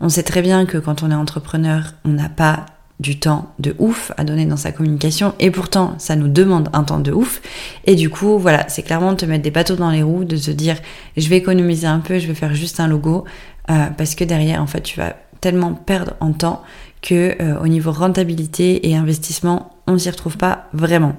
On 0.00 0.08
sait 0.08 0.22
très 0.22 0.42
bien 0.42 0.66
que 0.66 0.78
quand 0.78 1.02
on 1.02 1.10
est 1.10 1.14
entrepreneur, 1.14 1.94
on 2.04 2.10
n'a 2.10 2.28
pas 2.28 2.66
du 3.00 3.18
temps 3.18 3.52
de 3.58 3.74
ouf 3.78 4.12
à 4.16 4.24
donner 4.24 4.46
dans 4.46 4.56
sa 4.56 4.72
communication 4.72 5.34
et 5.40 5.50
pourtant 5.50 5.94
ça 5.98 6.14
nous 6.14 6.28
demande 6.28 6.68
un 6.72 6.84
temps 6.84 7.00
de 7.00 7.12
ouf. 7.12 7.40
Et 7.84 7.94
du 7.94 8.10
coup 8.10 8.38
voilà 8.38 8.68
c'est 8.68 8.82
clairement 8.82 9.12
de 9.12 9.16
te 9.16 9.26
mettre 9.26 9.42
des 9.42 9.50
bateaux 9.50 9.76
dans 9.76 9.90
les 9.90 10.02
roues 10.02 10.24
de 10.24 10.36
se 10.36 10.50
dire 10.50 10.76
je 11.16 11.28
vais 11.28 11.36
économiser 11.36 11.86
un 11.86 12.00
peu 12.00 12.18
je 12.18 12.26
vais 12.26 12.34
faire 12.34 12.54
juste 12.54 12.80
un 12.80 12.86
logo 12.86 13.24
euh, 13.70 13.86
parce 13.96 14.14
que 14.14 14.24
derrière 14.24 14.62
en 14.62 14.66
fait 14.66 14.82
tu 14.82 14.98
vas 14.98 15.16
tellement 15.40 15.74
perdre 15.74 16.14
en 16.20 16.32
temps 16.32 16.62
que 17.02 17.36
euh, 17.42 17.58
au 17.60 17.66
niveau 17.66 17.90
rentabilité 17.90 18.88
et 18.88 18.96
investissement 18.96 19.76
on 19.86 19.98
s'y 19.98 20.10
retrouve 20.10 20.36
pas 20.36 20.68
vraiment. 20.72 21.16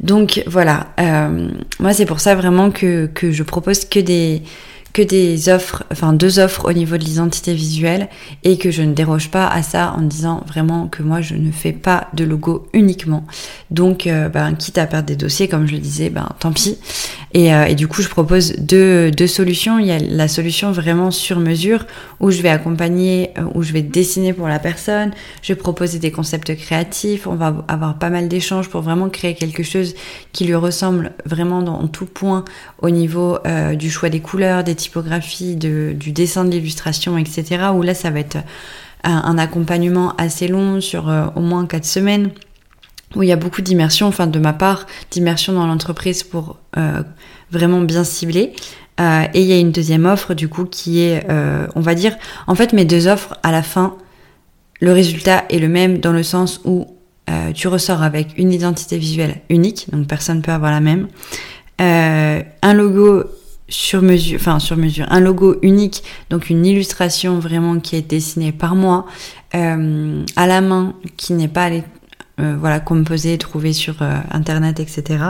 Donc 0.00 0.42
voilà 0.46 0.88
euh, 1.00 1.50
moi 1.78 1.92
c'est 1.92 2.06
pour 2.06 2.20
ça 2.20 2.34
vraiment 2.34 2.70
que, 2.70 3.06
que 3.06 3.32
je 3.32 3.42
propose 3.42 3.84
que 3.86 4.00
des 4.00 4.42
que 4.92 5.02
des 5.02 5.48
offres, 5.48 5.84
enfin 5.92 6.12
deux 6.12 6.38
offres 6.38 6.68
au 6.68 6.72
niveau 6.72 6.96
de 6.96 7.04
l'identité 7.04 7.54
visuelle 7.54 8.08
et 8.42 8.58
que 8.58 8.70
je 8.70 8.82
ne 8.82 8.92
déroge 8.92 9.30
pas 9.30 9.46
à 9.46 9.62
ça 9.62 9.94
en 9.96 10.02
disant 10.02 10.42
vraiment 10.46 10.88
que 10.88 11.02
moi 11.02 11.20
je 11.20 11.34
ne 11.34 11.52
fais 11.52 11.72
pas 11.72 12.08
de 12.14 12.24
logo 12.24 12.66
uniquement. 12.72 13.24
Donc 13.70 14.06
euh, 14.06 14.28
ben, 14.28 14.54
quitte 14.54 14.78
à 14.78 14.86
perdre 14.86 15.06
des 15.06 15.16
dossiers 15.16 15.48
comme 15.48 15.66
je 15.66 15.72
le 15.72 15.78
disais, 15.78 16.10
ben 16.10 16.28
tant 16.40 16.52
pis. 16.52 16.78
Et, 17.32 17.54
euh, 17.54 17.72
du 17.74 17.86
coup 17.86 18.02
je 18.02 18.08
propose 18.08 18.54
deux, 18.58 19.12
solutions. 19.26 19.78
Il 19.78 19.86
y 19.86 19.92
a 19.92 19.98
la 19.98 20.26
solution 20.26 20.72
vraiment 20.72 21.12
sur 21.12 21.38
mesure 21.38 21.86
où 22.18 22.30
je 22.30 22.42
vais 22.42 22.48
accompagner, 22.48 23.30
euh, 23.38 23.42
où 23.54 23.62
je 23.62 23.72
vais 23.72 23.82
dessiner 23.82 24.32
pour 24.32 24.48
la 24.48 24.58
personne, 24.58 25.12
je 25.42 25.52
vais 25.52 25.58
proposer 25.58 26.00
des 26.00 26.10
concepts 26.10 26.56
créatifs, 26.56 27.28
on 27.28 27.36
va 27.36 27.64
avoir 27.68 27.98
pas 27.98 28.10
mal 28.10 28.26
d'échanges 28.26 28.68
pour 28.68 28.80
vraiment 28.80 29.08
créer 29.08 29.34
quelque 29.34 29.62
chose 29.62 29.94
qui 30.32 30.44
lui 30.44 30.56
ressemble 30.56 31.12
vraiment 31.24 31.62
dans 31.62 31.86
tout 31.86 32.06
point 32.06 32.44
au 32.82 32.90
niveau 32.90 33.38
du 33.74 33.90
choix 33.90 34.08
des 34.08 34.20
couleurs, 34.20 34.64
des 34.64 34.74
typographie, 34.80 35.56
de, 35.56 35.94
du 35.94 36.12
dessin 36.12 36.44
de 36.44 36.50
l'illustration, 36.50 37.18
etc. 37.18 37.68
Où 37.74 37.82
là, 37.82 37.94
ça 37.94 38.10
va 38.10 38.20
être 38.20 38.38
un, 39.04 39.38
accompagnement 39.38 40.14
assez 40.16 40.48
long 40.48 40.80
sur 40.80 41.08
euh, 41.08 41.26
au 41.36 41.40
moins 41.40 41.66
quatre 41.66 41.84
semaines 41.84 42.30
où 43.16 43.22
il 43.22 43.28
y 43.28 43.32
a 43.32 43.36
beaucoup 43.36 43.60
d'immersion, 43.60 44.06
enfin 44.06 44.28
de 44.28 44.38
ma 44.38 44.52
part, 44.52 44.86
d'immersion 45.10 45.52
dans 45.52 45.66
l'entreprise 45.66 46.22
pour 46.22 46.58
euh, 46.76 47.02
vraiment 47.50 47.80
bien 47.80 48.04
cibler. 48.04 48.52
Euh, 49.00 49.24
et 49.34 49.40
il 49.40 49.46
y 49.46 49.52
a 49.52 49.58
une 49.58 49.72
deuxième 49.72 50.06
offre 50.06 50.34
du 50.34 50.48
coup 50.48 50.64
qui 50.64 51.00
est, 51.00 51.26
on 51.74 51.80
va 51.80 51.94
dire, 51.94 52.16
en 52.46 52.54
fait 52.54 52.72
mes 52.72 52.84
deux 52.84 53.08
offres 53.08 53.36
à 53.42 53.50
la 53.50 53.62
fin, 53.62 53.96
le 54.80 54.92
résultat 54.92 55.44
est 55.50 55.58
le 55.58 55.68
même 55.68 55.98
dans 55.98 56.12
le 56.12 56.22
sens 56.22 56.60
où 56.64 56.86
tu 57.54 57.68
ressors 57.68 58.02
avec 58.02 58.36
une 58.38 58.52
identité 58.52 58.98
visuelle 58.98 59.40
unique, 59.48 59.86
donc 59.90 60.06
personne 60.06 60.38
ne 60.38 60.42
peut 60.42 60.52
avoir 60.52 60.70
la 60.70 60.80
même, 60.80 61.08
un 61.78 62.74
logo 62.74 63.24
sur 63.70 64.02
mesure, 64.02 64.38
enfin 64.38 64.58
sur 64.58 64.76
mesure, 64.76 65.06
un 65.08 65.20
logo 65.20 65.56
unique, 65.62 66.02
donc 66.28 66.50
une 66.50 66.66
illustration 66.66 67.38
vraiment 67.38 67.80
qui 67.80 67.96
est 67.96 68.02
dessinée 68.02 68.52
par 68.52 68.74
moi, 68.74 69.06
euh, 69.54 70.24
à 70.36 70.46
la 70.46 70.60
main, 70.60 70.94
qui 71.16 71.32
n'est 71.32 71.48
pas 71.48 71.70
euh, 71.70 72.56
voilà, 72.58 72.80
composée, 72.80 73.38
trouvée 73.38 73.72
sur 73.72 74.02
euh, 74.02 74.18
internet, 74.30 74.80
etc. 74.80 75.24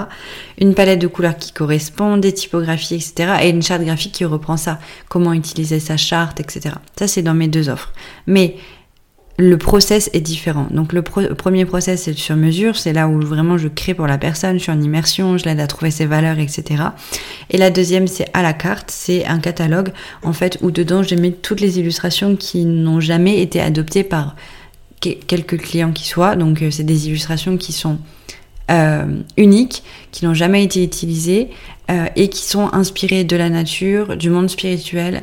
Une 0.58 0.74
palette 0.74 1.00
de 1.00 1.06
couleurs 1.06 1.36
qui 1.36 1.52
correspond, 1.52 2.16
des 2.16 2.32
typographies, 2.32 2.94
etc. 2.94 3.34
Et 3.42 3.50
une 3.50 3.62
charte 3.62 3.82
graphique 3.82 4.12
qui 4.12 4.24
reprend 4.24 4.56
ça, 4.56 4.78
comment 5.08 5.32
utiliser 5.32 5.78
sa 5.78 5.96
charte, 5.96 6.40
etc. 6.40 6.74
Ça 6.98 7.06
c'est 7.06 7.22
dans 7.22 7.34
mes 7.34 7.48
deux 7.48 7.68
offres. 7.68 7.92
Mais 8.26 8.56
le 9.40 9.56
process 9.56 10.10
est 10.12 10.20
différent. 10.20 10.66
Donc 10.70 10.92
le 10.92 11.02
premier 11.02 11.64
process 11.64 12.02
c'est 12.02 12.16
sur 12.16 12.36
mesure, 12.36 12.76
c'est 12.76 12.92
là 12.92 13.08
où 13.08 13.20
vraiment 13.20 13.56
je 13.56 13.68
crée 13.68 13.94
pour 13.94 14.06
la 14.06 14.18
personne, 14.18 14.58
je 14.58 14.64
suis 14.64 14.72
en 14.72 14.80
immersion, 14.80 15.38
je 15.38 15.46
l'aide 15.46 15.60
à 15.60 15.66
trouver 15.66 15.90
ses 15.90 16.06
valeurs, 16.06 16.38
etc. 16.38 16.82
Et 17.48 17.56
la 17.56 17.70
deuxième 17.70 18.06
c'est 18.06 18.28
à 18.34 18.42
la 18.42 18.52
carte, 18.52 18.90
c'est 18.90 19.24
un 19.24 19.38
catalogue 19.38 19.92
en 20.22 20.32
fait 20.32 20.58
où 20.60 20.70
dedans 20.70 21.02
j'ai 21.02 21.16
mis 21.16 21.32
toutes 21.32 21.60
les 21.60 21.78
illustrations 21.78 22.36
qui 22.36 22.66
n'ont 22.66 23.00
jamais 23.00 23.40
été 23.40 23.60
adoptées 23.60 24.04
par 24.04 24.36
quelques 25.00 25.58
clients 25.58 25.92
qui 25.92 26.06
soient. 26.06 26.36
Donc 26.36 26.62
euh, 26.62 26.70
c'est 26.70 26.84
des 26.84 27.08
illustrations 27.08 27.56
qui 27.56 27.72
sont 27.72 27.98
euh, 28.70 29.06
uniques, 29.36 29.82
qui 30.12 30.26
n'ont 30.26 30.34
jamais 30.34 30.62
été 30.62 30.84
utilisées 30.84 31.48
euh, 31.90 32.06
et 32.14 32.28
qui 32.28 32.42
sont 32.42 32.72
inspirées 32.72 33.24
de 33.24 33.36
la 33.36 33.48
nature, 33.48 34.16
du 34.16 34.28
monde 34.28 34.50
spirituel, 34.50 35.22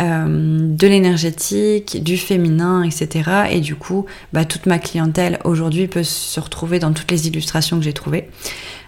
euh, 0.00 0.26
de 0.28 0.86
l'énergétique, 0.86 2.02
du 2.02 2.16
féminin, 2.16 2.82
etc. 2.82 3.30
Et 3.50 3.60
du 3.60 3.76
coup, 3.76 4.06
bah, 4.32 4.44
toute 4.44 4.66
ma 4.66 4.78
clientèle 4.78 5.38
aujourd'hui 5.44 5.86
peut 5.86 6.02
se 6.02 6.38
retrouver 6.40 6.78
dans 6.78 6.92
toutes 6.92 7.10
les 7.10 7.26
illustrations 7.28 7.78
que 7.78 7.84
j'ai 7.84 7.92
trouvées, 7.92 8.28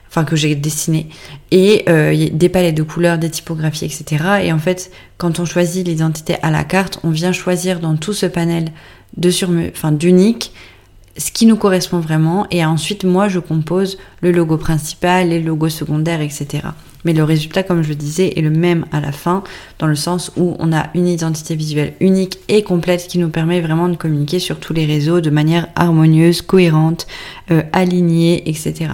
enfin 0.09 0.25
que 0.25 0.37
j'ai 0.37 0.55
dessinées, 0.55 1.09
et 1.51 1.85
euh, 1.89 2.29
des 2.33 2.49
palettes 2.49 2.77
de 2.77 2.83
couleurs, 2.83 3.19
des 3.19 3.31
typographies, 3.31 3.87
etc. 3.87 4.25
Et 4.43 4.53
en 4.53 4.59
fait, 4.59 4.91
quand 5.17 5.41
on 5.41 5.45
choisit 5.45 5.87
l'identité 5.87 6.37
à 6.43 6.51
la 6.51 6.65
carte, 6.65 7.01
on 7.05 7.11
vient 7.11 7.33
choisir 7.33 7.81
dans 7.81 7.97
tout 7.97 8.13
ce 8.13 8.27
panel 8.27 8.73
de 9.17 9.31
enfin 9.71 9.93
d'unique 9.93 10.53
ce 11.19 11.33
qui 11.33 11.47
nous 11.47 11.57
correspond 11.57 11.99
vraiment 11.99 12.47
et 12.51 12.65
ensuite 12.65 13.05
moi 13.05 13.29
je 13.29 13.41
compose 13.41 13.99
le 14.21 14.31
logo 14.31 14.57
principal, 14.57 15.29
les 15.29 15.43
logos 15.43 15.69
secondaires, 15.69 16.21
etc. 16.21 16.69
Mais 17.05 17.13
le 17.13 17.25
résultat, 17.25 17.63
comme 17.63 17.83
je 17.83 17.89
le 17.89 17.95
disais, 17.95 18.33
est 18.37 18.43
le 18.43 18.51
même 18.51 18.87
à 18.93 19.01
la 19.01 19.13
fin, 19.13 19.45
dans 19.79 19.87
le 19.87 19.95
sens 19.95 20.33
où 20.37 20.57
on 20.59 20.73
a 20.73 20.89
une 20.95 21.07
identité 21.07 21.55
visuelle 21.55 21.95
unique 22.01 22.39
et 22.49 22.63
complète 22.63 23.07
qui 23.07 23.19
nous 23.19 23.29
permet 23.29 23.61
vraiment 23.61 23.89
de 23.89 23.97
communiquer 23.97 24.39
sur 24.39 24.59
tous 24.59 24.73
les 24.73 24.87
réseaux 24.87 25.21
de 25.21 25.31
manière 25.31 25.69
harmonieuse, 25.77 26.43
cohérente, 26.43 27.07
euh, 27.51 27.63
alignée, 27.73 28.49
etc. 28.49 28.93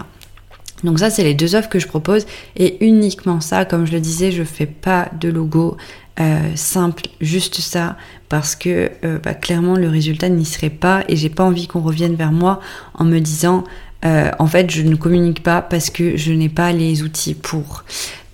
Donc 0.84 0.98
ça, 0.98 1.08
c'est 1.08 1.24
les 1.24 1.34
deux 1.34 1.54
offres 1.54 1.70
que 1.70 1.78
je 1.78 1.88
propose 1.88 2.26
et 2.56 2.84
uniquement 2.84 3.40
ça, 3.40 3.64
comme 3.64 3.86
je 3.86 3.92
le 3.92 4.00
disais, 4.00 4.30
je 4.30 4.44
fais 4.44 4.66
pas 4.66 5.08
de 5.18 5.30
logo 5.30 5.78
euh, 6.20 6.52
simple, 6.54 7.04
juste 7.20 7.60
ça, 7.60 7.96
parce 8.28 8.54
que 8.54 8.90
euh, 9.04 9.18
bah, 9.18 9.34
clairement 9.34 9.74
le 9.74 9.88
résultat 9.88 10.28
n'y 10.28 10.44
serait 10.44 10.70
pas 10.70 11.02
et 11.08 11.16
j'ai 11.16 11.30
pas 11.30 11.42
envie 11.42 11.66
qu'on 11.66 11.80
revienne 11.80 12.14
vers 12.14 12.30
moi 12.30 12.60
en 12.94 13.04
me 13.04 13.18
disant 13.18 13.64
euh, 14.04 14.30
en 14.38 14.46
fait, 14.46 14.70
je 14.70 14.82
ne 14.82 14.94
communique 14.96 15.42
pas 15.42 15.62
parce 15.62 15.90
que 15.90 16.16
je 16.16 16.32
n'ai 16.32 16.48
pas 16.48 16.72
les 16.72 17.02
outils 17.02 17.34
pour. 17.34 17.84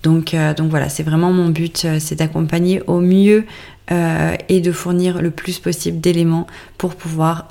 Donc, 0.03 0.33
euh, 0.33 0.53
donc 0.53 0.69
voilà, 0.69 0.89
c'est 0.89 1.03
vraiment 1.03 1.31
mon 1.31 1.49
but, 1.49 1.85
euh, 1.85 1.97
c'est 1.99 2.15
d'accompagner 2.15 2.81
au 2.87 2.99
mieux 2.99 3.45
et 4.47 4.61
de 4.61 4.71
fournir 4.71 5.21
le 5.21 5.31
plus 5.31 5.59
possible 5.59 5.99
d'éléments 5.99 6.47
pour 6.77 6.95
pouvoir 6.95 7.49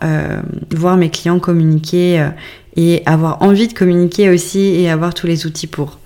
voir 0.70 0.96
mes 0.96 1.10
clients 1.10 1.38
communiquer 1.38 2.30
et 2.76 3.02
avoir 3.04 3.42
envie 3.42 3.68
de 3.68 3.74
communiquer 3.74 4.30
aussi 4.30 4.60
et 4.60 4.88
avoir 4.88 5.12
tous 5.12 5.26
les 5.26 5.44
outils 5.44 5.66
pour. 5.66 5.98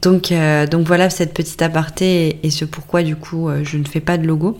Donc, 0.00 0.32
donc 0.70 0.86
voilà 0.86 1.10
cette 1.10 1.34
petite 1.34 1.60
aparté 1.60 2.38
et, 2.42 2.48
ce 2.48 2.64
pourquoi 2.64 3.02
du 3.02 3.16
coup 3.16 3.50
je 3.64 3.76
ne 3.76 3.84
fais 3.84 4.00
pas 4.00 4.16
de 4.16 4.26
logo. 4.26 4.58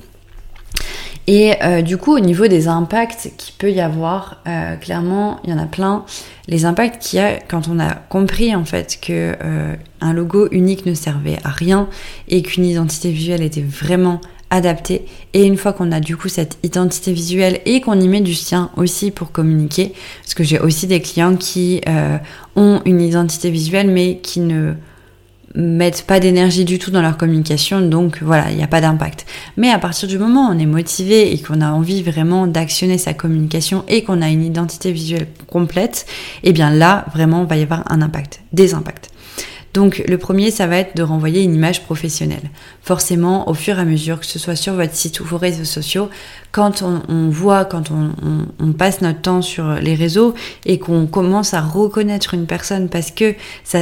Et 1.26 1.54
euh, 1.62 1.83
du 1.83 1.97
coup, 1.97 2.14
au 2.14 2.21
niveau 2.21 2.47
des 2.47 2.68
impacts 2.68 3.33
qu'il 3.37 3.54
peut 3.56 3.73
y 3.73 3.80
avoir, 3.80 4.42
euh, 4.47 4.76
clairement, 4.76 5.40
il 5.45 5.50
y 5.50 5.52
en 5.52 5.59
a 5.59 5.66
plein. 5.66 6.04
Les 6.47 6.64
impacts 6.64 7.02
qu'il 7.02 7.18
y 7.18 7.23
a 7.23 7.40
quand 7.40 7.68
on 7.68 7.80
a 7.80 7.95
compris 7.95 8.54
en 8.54 8.64
fait 8.64 8.99
que 9.02 9.35
euh, 9.42 9.75
un 10.00 10.12
logo 10.12 10.49
unique 10.52 10.87
ne 10.87 10.95
servait 10.95 11.38
à 11.42 11.49
rien 11.49 11.88
et 12.28 12.42
qu'une 12.42 12.64
identité 12.64 13.11
visuelle 13.11 13.42
était 13.42 13.62
vraiment 13.62 14.21
adaptée. 14.50 15.06
Et 15.35 15.45
une 15.45 15.56
fois 15.56 15.73
qu'on 15.73 15.90
a 15.90 15.99
du 15.99 16.16
coup 16.16 16.28
cette 16.28 16.59
identité 16.62 17.12
visuelle 17.12 17.61
et 17.66 17.80
qu'on 17.80 17.99
y 18.00 18.06
met 18.06 18.21
du 18.21 18.35
sien 18.35 18.71
aussi 18.76 19.11
pour 19.11 19.33
communiquer, 19.33 19.92
parce 20.23 20.35
que 20.35 20.45
j'ai 20.45 20.61
aussi 20.61 20.87
des 20.87 21.00
clients 21.00 21.35
qui 21.35 21.80
ont 22.54 22.80
une 22.85 23.00
identité 23.00 23.50
visuelle 23.50 23.90
mais 23.90 24.18
qui 24.23 24.38
ne 24.38 24.75
mettent 25.56 26.02
pas 26.06 26.20
d'énergie 26.20 26.64
du 26.64 26.78
tout 26.78 26.90
dans 26.90 27.02
leur 27.02 27.16
communication, 27.16 27.80
donc 27.80 28.22
voilà, 28.22 28.50
il 28.50 28.56
n'y 28.56 28.62
a 28.62 28.68
pas 28.68 28.80
d'impact. 28.80 29.26
Mais 29.56 29.70
à 29.70 29.78
partir 29.78 30.08
du 30.08 30.18
moment 30.18 30.48
où 30.48 30.52
on 30.52 30.58
est 30.58 30.66
motivé 30.66 31.32
et 31.32 31.38
qu'on 31.38 31.60
a 31.60 31.70
envie 31.70 32.02
vraiment 32.02 32.46
d'actionner 32.46 32.98
sa 32.98 33.14
communication 33.14 33.84
et 33.88 34.04
qu'on 34.04 34.22
a 34.22 34.28
une 34.28 34.44
identité 34.44 34.92
visuelle 34.92 35.28
complète, 35.46 36.06
eh 36.44 36.52
bien 36.52 36.70
là, 36.70 37.06
vraiment, 37.14 37.42
il 37.42 37.48
va 37.48 37.56
y 37.56 37.62
avoir 37.62 37.90
un 37.90 38.02
impact, 38.02 38.40
des 38.52 38.75
impacts. 38.75 39.10
Donc 39.76 40.02
le 40.09 40.16
premier, 40.16 40.50
ça 40.50 40.66
va 40.66 40.78
être 40.78 40.97
de 40.97 41.02
renvoyer 41.02 41.42
une 41.42 41.54
image 41.54 41.83
professionnelle. 41.83 42.49
Forcément, 42.80 43.47
au 43.47 43.52
fur 43.52 43.76
et 43.76 43.83
à 43.83 43.85
mesure, 43.85 44.18
que 44.21 44.25
ce 44.25 44.38
soit 44.38 44.56
sur 44.56 44.73
votre 44.73 44.95
site 44.95 45.21
ou 45.21 45.25
vos 45.25 45.37
réseaux 45.37 45.66
sociaux, 45.66 46.09
quand 46.50 46.83
on, 46.83 47.28
voit, 47.28 47.66
quand 47.66 47.90
on, 47.90 48.73
passe 48.73 49.02
notre 49.02 49.21
temps 49.21 49.42
sur 49.42 49.75
les 49.75 49.95
réseaux 49.95 50.33
et 50.64 50.78
qu'on 50.78 51.06
commence 51.06 51.52
à 51.52 51.61
reconnaître 51.61 52.33
une 52.33 52.47
personne 52.47 52.88
parce 52.88 53.11
que 53.11 53.35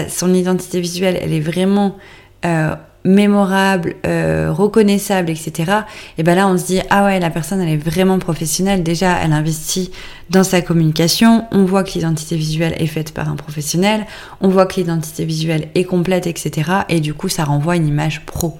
son 0.08 0.34
identité 0.34 0.80
visuelle, 0.80 1.16
elle 1.22 1.32
est 1.32 1.38
vraiment... 1.38 1.96
Euh, 2.44 2.74
mémorable, 3.04 3.96
euh, 4.06 4.50
reconnaissable, 4.50 5.30
etc. 5.30 5.72
Et 6.16 6.22
ben 6.22 6.34
là, 6.34 6.48
on 6.48 6.56
se 6.56 6.64
dit 6.64 6.80
ah 6.90 7.04
ouais, 7.04 7.20
la 7.20 7.30
personne 7.30 7.60
elle 7.60 7.68
est 7.68 7.76
vraiment 7.76 8.18
professionnelle. 8.18 8.82
Déjà, 8.82 9.18
elle 9.22 9.32
investit 9.32 9.90
dans 10.30 10.44
sa 10.44 10.62
communication. 10.62 11.44
On 11.52 11.64
voit 11.64 11.84
que 11.84 11.92
l'identité 11.92 12.36
visuelle 12.36 12.74
est 12.78 12.86
faite 12.86 13.12
par 13.12 13.28
un 13.28 13.36
professionnel. 13.36 14.06
On 14.40 14.48
voit 14.48 14.66
que 14.66 14.76
l'identité 14.76 15.24
visuelle 15.24 15.68
est 15.74 15.84
complète, 15.84 16.26
etc. 16.26 16.70
Et 16.88 17.00
du 17.00 17.14
coup, 17.14 17.28
ça 17.28 17.44
renvoie 17.44 17.76
une 17.76 17.86
image 17.86 18.24
pro. 18.24 18.58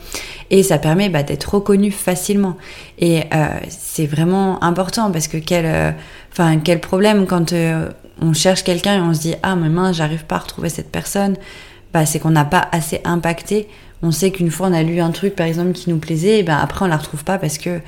Et 0.50 0.62
ça 0.62 0.78
permet 0.78 1.08
bah, 1.08 1.22
d'être 1.22 1.54
reconnu 1.54 1.90
facilement. 1.90 2.56
Et 2.98 3.22
euh, 3.32 3.46
c'est 3.68 4.06
vraiment 4.06 4.62
important 4.62 5.10
parce 5.10 5.28
que 5.28 5.38
quel, 5.38 5.64
euh, 5.66 5.90
enfin 6.32 6.58
quel 6.58 6.80
problème 6.80 7.26
quand 7.26 7.52
euh, 7.52 7.88
on 8.20 8.32
cherche 8.32 8.62
quelqu'un 8.62 8.96
et 8.96 9.00
on 9.00 9.14
se 9.14 9.20
dit 9.20 9.34
ah 9.42 9.56
mais 9.56 9.68
mince, 9.68 9.96
j'arrive 9.96 10.24
pas 10.24 10.36
à 10.36 10.40
retrouver 10.40 10.68
cette 10.68 10.90
personne. 10.90 11.36
Bah, 11.92 12.06
c'est 12.06 12.18
qu'on 12.18 12.30
n'a 12.30 12.44
pas 12.44 12.68
assez 12.72 13.00
impacté 13.04 13.68
on 14.04 14.12
sait 14.12 14.30
qu'une 14.30 14.50
fois 14.50 14.68
on 14.68 14.72
a 14.72 14.82
lu 14.82 15.00
un 15.00 15.10
truc 15.10 15.34
par 15.34 15.46
exemple 15.46 15.72
qui 15.72 15.90
nous 15.90 15.98
plaisait, 15.98 16.38
et 16.40 16.42
ben 16.42 16.56
après 16.56 16.84
on 16.84 16.88
la 16.88 16.96
retrouve 16.96 17.24
pas 17.24 17.38
parce 17.38 17.58
que 17.58 17.80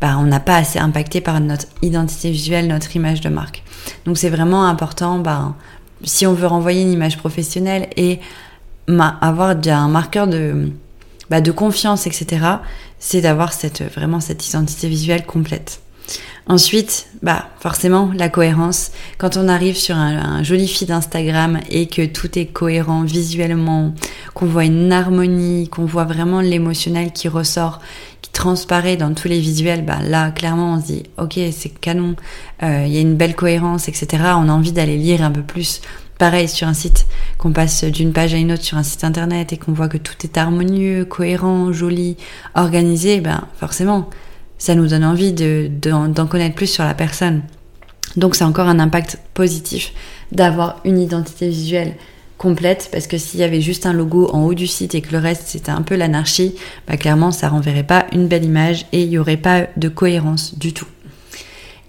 ben, 0.00 0.18
on 0.18 0.24
n'a 0.24 0.40
pas 0.40 0.56
assez 0.56 0.78
impacté 0.78 1.20
par 1.20 1.40
notre 1.40 1.66
identité 1.82 2.30
visuelle, 2.30 2.66
notre 2.66 2.94
image 2.94 3.20
de 3.20 3.28
marque. 3.28 3.62
Donc 4.04 4.18
c'est 4.18 4.28
vraiment 4.28 4.66
important, 4.66 5.18
ben, 5.18 5.56
si 6.02 6.26
on 6.26 6.34
veut 6.34 6.46
renvoyer 6.46 6.82
une 6.82 6.92
image 6.92 7.16
professionnelle 7.16 7.88
et 7.96 8.20
avoir 8.98 9.56
un 9.66 9.88
marqueur 9.88 10.26
de, 10.26 10.70
ben, 11.30 11.40
de 11.40 11.50
confiance, 11.52 12.06
etc., 12.06 12.44
c'est 12.98 13.22
d'avoir 13.22 13.52
cette, 13.52 13.82
vraiment 13.82 14.20
cette 14.20 14.46
identité 14.46 14.88
visuelle 14.88 15.24
complète. 15.24 15.80
Ensuite, 16.46 17.06
bah 17.22 17.48
forcément 17.58 18.10
la 18.14 18.28
cohérence. 18.28 18.90
Quand 19.16 19.38
on 19.38 19.48
arrive 19.48 19.76
sur 19.76 19.96
un, 19.96 20.42
joli 20.42 20.68
feed 20.68 20.88
d'Instagram 20.88 21.58
et 21.70 21.86
que 21.86 22.04
tout 22.04 22.38
est 22.38 22.46
cohérent 22.46 23.02
visuellement, 23.02 23.94
qu'on 24.34 24.44
voit 24.44 24.66
une 24.66 24.92
harmonie, 24.92 25.68
qu'on 25.68 25.86
voit 25.86 26.04
vraiment 26.04 26.42
l'émotionnel 26.42 27.12
qui 27.12 27.28
ressort, 27.28 27.80
qui 28.20 28.30
transparaît 28.30 28.98
dans 28.98 29.14
tous 29.14 29.28
les 29.28 29.40
visuels, 29.40 29.86
bah 29.86 30.00
là 30.02 30.30
clairement 30.32 30.74
on 30.74 30.80
se 30.82 30.86
dit 30.86 31.02
ok 31.16 31.38
c'est 31.50 31.70
canon, 31.80 32.14
euh, 32.62 32.84
il 32.86 32.92
y 32.92 32.98
a 32.98 33.00
une 33.00 33.16
belle 33.16 33.34
cohérence, 33.34 33.88
etc. 33.88 34.06
On 34.36 34.50
a 34.50 34.52
envie 34.52 34.72
d'aller 34.72 34.98
lire 34.98 35.22
un 35.22 35.30
peu 35.30 35.42
plus. 35.42 35.80
Pareil 36.18 36.46
sur 36.46 36.68
un 36.68 36.74
site, 36.74 37.06
qu'on 37.38 37.52
passe 37.52 37.84
d'une 37.84 38.12
page 38.12 38.34
à 38.34 38.36
une 38.36 38.52
autre 38.52 38.62
sur 38.62 38.76
un 38.76 38.82
site 38.82 39.02
internet 39.02 39.52
et 39.52 39.56
qu'on 39.56 39.72
voit 39.72 39.88
que 39.88 39.98
tout 39.98 40.14
est 40.22 40.36
harmonieux, 40.36 41.06
cohérent, 41.06 41.72
joli, 41.72 42.16
organisé, 42.54 43.20
ben 43.20 43.48
forcément 43.58 44.10
ça 44.58 44.74
nous 44.74 44.86
donne 44.86 45.04
envie 45.04 45.32
d'en 45.32 46.08
de, 46.08 46.28
connaître 46.28 46.54
plus 46.54 46.66
sur 46.66 46.84
la 46.84 46.94
personne. 46.94 47.42
Donc 48.16 48.34
c'est 48.34 48.44
encore 48.44 48.68
un 48.68 48.78
impact 48.78 49.18
positif 49.34 49.92
d'avoir 50.32 50.80
une 50.84 51.00
identité 51.00 51.48
visuelle 51.48 51.94
complète 52.38 52.88
parce 52.92 53.06
que 53.06 53.18
s'il 53.18 53.40
y 53.40 53.44
avait 53.44 53.60
juste 53.60 53.86
un 53.86 53.92
logo 53.92 54.28
en 54.32 54.44
haut 54.44 54.54
du 54.54 54.66
site 54.66 54.94
et 54.94 55.00
que 55.00 55.12
le 55.12 55.18
reste 55.18 55.44
c'était 55.46 55.70
un 55.70 55.82
peu 55.82 55.96
l'anarchie, 55.96 56.54
bah 56.86 56.96
clairement 56.96 57.30
ça 57.30 57.48
renverrait 57.48 57.84
pas 57.84 58.06
une 58.12 58.28
belle 58.28 58.44
image 58.44 58.86
et 58.92 59.02
il 59.02 59.08
n'y 59.08 59.18
aurait 59.18 59.36
pas 59.36 59.66
de 59.76 59.88
cohérence 59.88 60.58
du 60.58 60.72
tout. 60.72 60.86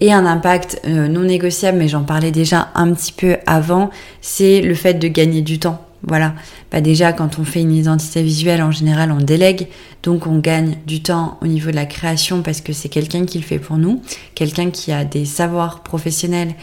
Et 0.00 0.12
un 0.12 0.26
impact 0.26 0.82
euh, 0.86 1.08
non 1.08 1.22
négociable, 1.22 1.78
mais 1.78 1.88
j'en 1.88 2.02
parlais 2.02 2.30
déjà 2.30 2.70
un 2.74 2.92
petit 2.92 3.12
peu 3.12 3.36
avant, 3.46 3.90
c'est 4.20 4.60
le 4.60 4.74
fait 4.74 4.94
de 4.94 5.08
gagner 5.08 5.40
du 5.40 5.58
temps. 5.58 5.85
Voilà. 6.02 6.34
Bah 6.70 6.80
déjà, 6.80 7.12
quand 7.12 7.38
on 7.38 7.44
fait 7.44 7.60
une 7.60 7.72
identité 7.72 8.22
visuelle, 8.22 8.62
en 8.62 8.70
général, 8.70 9.10
on 9.12 9.20
délègue. 9.20 9.68
Donc, 10.02 10.26
on 10.26 10.38
gagne 10.38 10.76
du 10.86 11.02
temps 11.02 11.38
au 11.42 11.46
niveau 11.46 11.70
de 11.70 11.76
la 11.76 11.86
création 11.86 12.42
parce 12.42 12.60
que 12.60 12.72
c'est 12.72 12.88
quelqu'un 12.88 13.24
qui 13.24 13.38
le 13.38 13.44
fait 13.44 13.58
pour 13.58 13.76
nous. 13.76 14.02
Quelqu'un 14.34 14.70
qui 14.70 14.92
a 14.92 15.04
des 15.04 15.24
savoirs 15.24 15.82
professionnels, 15.82 16.54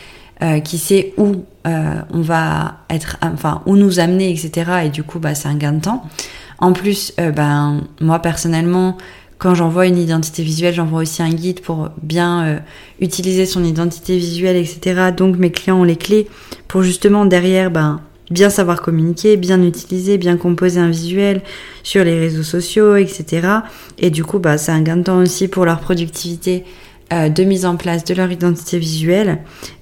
euh, 0.41 0.59
qui 0.59 0.77
sait 0.77 1.13
où 1.17 1.45
euh, 1.67 2.01
on 2.11 2.21
va 2.21 2.79
être, 2.89 3.17
enfin, 3.21 3.61
où 3.65 3.75
nous 3.77 3.99
amener, 3.99 4.31
etc. 4.31 4.71
Et 4.85 4.89
du 4.89 5.03
coup, 5.03 5.19
bah, 5.19 5.35
c'est 5.35 5.47
un 5.47 5.55
gain 5.55 5.73
de 5.73 5.79
temps. 5.79 6.03
En 6.57 6.73
plus, 6.73 7.13
euh, 7.19 7.31
ben, 7.31 7.81
moi, 8.01 8.19
personnellement, 8.19 8.97
quand 9.37 9.55
j'envoie 9.55 9.87
une 9.87 9.97
identité 9.97 10.43
visuelle, 10.43 10.73
j'envoie 10.73 11.01
aussi 11.01 11.21
un 11.21 11.29
guide 11.29 11.61
pour 11.61 11.89
bien 12.01 12.61
utiliser 12.99 13.45
son 13.45 13.63
identité 13.63 14.17
visuelle, 14.17 14.55
etc. 14.55 15.11
Donc, 15.15 15.37
mes 15.37 15.51
clients 15.51 15.81
ont 15.81 15.83
les 15.83 15.97
clés 15.97 16.27
pour 16.67 16.81
justement 16.81 17.25
derrière, 17.25 17.69
ben, 17.69 18.01
bien 18.31 18.49
savoir 18.49 18.81
communiquer, 18.81 19.37
bien 19.37 19.61
utiliser, 19.61 20.17
bien 20.17 20.37
composer 20.37 20.79
un 20.79 20.89
visuel 20.89 21.41
sur 21.83 22.03
les 22.03 22.19
réseaux 22.19 22.43
sociaux, 22.43 22.95
etc. 22.95 23.47
Et 23.99 24.09
du 24.09 24.23
coup, 24.23 24.39
bah, 24.39 24.57
c'est 24.57 24.71
un 24.71 24.81
gain 24.81 24.97
de 24.97 25.03
temps 25.03 25.17
aussi 25.17 25.47
pour 25.47 25.65
leur 25.65 25.79
productivité 25.79 26.63
euh, 27.11 27.29
de 27.29 27.43
mise 27.43 27.65
en 27.65 27.75
place 27.75 28.05
de 28.05 28.13
leur 28.13 28.31
identité 28.31 28.79
visuelle 28.79 29.39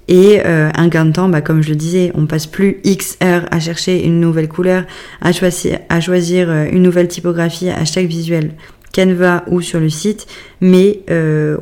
et 0.08 0.42
euh, 0.44 0.70
un 0.74 0.88
gain 0.88 1.06
de 1.06 1.12
temps, 1.12 1.28
bah, 1.28 1.40
comme 1.40 1.62
je 1.62 1.70
le 1.70 1.76
disais, 1.76 2.10
on 2.14 2.26
passe 2.26 2.46
plus 2.46 2.80
X 2.84 3.16
heures 3.22 3.46
à 3.50 3.60
chercher 3.60 4.04
une 4.04 4.20
nouvelle 4.20 4.48
couleur, 4.48 4.84
à 5.20 5.32
choisir, 5.32 5.78
à 5.88 6.00
choisir 6.00 6.50
euh, 6.50 6.66
une 6.70 6.82
nouvelle 6.82 7.08
typographie 7.08 7.70
à 7.70 7.84
chaque 7.84 8.06
visuel 8.06 8.52
Canva 8.94 9.44
ou 9.48 9.60
sur 9.60 9.80
le 9.80 9.88
site, 9.88 10.26
mais 10.60 11.00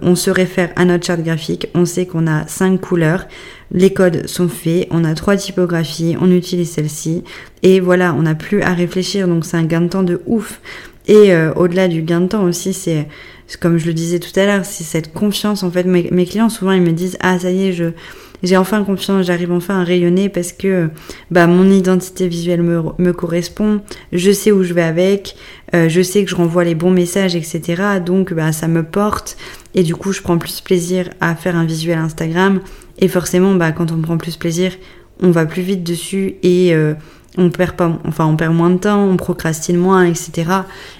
on 0.02 0.14
se 0.14 0.30
réfère 0.30 0.70
à 0.76 0.84
notre 0.84 1.06
charte 1.06 1.22
graphique, 1.22 1.68
on 1.74 1.84
sait 1.84 2.06
qu'on 2.06 2.26
a 2.26 2.46
cinq 2.46 2.80
couleurs, 2.80 3.26
les 3.72 3.92
codes 3.92 4.26
sont 4.26 4.48
faits, 4.48 4.88
on 4.90 5.04
a 5.04 5.14
trois 5.14 5.36
typographies, 5.36 6.16
on 6.20 6.30
utilise 6.30 6.70
celle-ci, 6.70 7.22
et 7.62 7.78
voilà, 7.80 8.14
on 8.14 8.22
n'a 8.22 8.34
plus 8.34 8.62
à 8.62 8.74
réfléchir, 8.74 9.28
donc 9.28 9.44
c'est 9.44 9.56
un 9.56 9.64
gain 9.64 9.82
de 9.82 9.88
temps 9.88 10.02
de 10.02 10.20
ouf. 10.26 10.60
Et 11.06 11.34
au-delà 11.56 11.88
du 11.88 12.02
gain 12.02 12.20
de 12.20 12.26
temps 12.26 12.44
aussi, 12.44 12.72
c'est 12.72 13.08
comme 13.58 13.78
je 13.78 13.86
le 13.86 13.94
disais 13.94 14.18
tout 14.18 14.38
à 14.38 14.46
l'heure, 14.46 14.64
c'est 14.64 14.84
cette 14.84 15.12
confiance. 15.12 15.62
En 15.62 15.70
fait, 15.70 15.84
mes, 15.84 16.08
mes, 16.10 16.26
clients, 16.26 16.48
souvent, 16.48 16.72
ils 16.72 16.82
me 16.82 16.92
disent 16.92 17.16
Ah, 17.20 17.38
ça 17.38 17.50
y 17.50 17.68
est, 17.68 17.72
je, 17.72 17.86
j'ai 18.42 18.56
enfin 18.56 18.84
confiance, 18.84 19.26
j'arrive 19.26 19.52
enfin 19.52 19.80
à 19.80 19.84
rayonner 19.84 20.28
parce 20.28 20.52
que 20.52 20.90
bah, 21.30 21.46
mon 21.46 21.70
identité 21.70 22.28
visuelle 22.28 22.62
me, 22.62 23.12
correspond, 23.12 23.80
je 24.12 24.30
sais 24.30 24.52
où 24.52 24.62
je 24.62 24.72
vais 24.72 24.82
avec, 24.82 25.36
euh, 25.74 25.88
je 25.88 26.00
sais 26.02 26.24
que 26.24 26.30
je 26.30 26.36
renvoie 26.36 26.64
les 26.64 26.74
bons 26.74 26.90
messages, 26.90 27.36
etc. 27.36 28.00
Donc, 28.04 28.32
bah, 28.32 28.52
ça 28.52 28.68
me 28.68 28.82
porte 28.82 29.36
et 29.74 29.82
du 29.82 29.94
coup, 29.94 30.12
je 30.12 30.22
prends 30.22 30.38
plus 30.38 30.60
plaisir 30.60 31.10
à 31.20 31.34
faire 31.34 31.56
un 31.56 31.64
visuel 31.64 31.98
Instagram. 31.98 32.60
Et 32.98 33.08
forcément, 33.08 33.54
bah, 33.54 33.72
quand 33.72 33.92
on 33.92 34.00
prend 34.00 34.18
plus 34.18 34.36
plaisir, 34.36 34.72
on 35.22 35.30
va 35.30 35.46
plus 35.46 35.62
vite 35.62 35.84
dessus 35.84 36.36
et 36.42 36.74
euh, 36.74 36.94
on 37.36 37.50
perd 37.50 37.76
pas, 37.76 37.98
enfin, 38.06 38.26
on 38.26 38.36
perd 38.36 38.54
moins 38.54 38.70
de 38.70 38.78
temps, 38.78 39.04
on 39.04 39.16
procrastine 39.16 39.76
moins, 39.76 40.04
etc. 40.04 40.50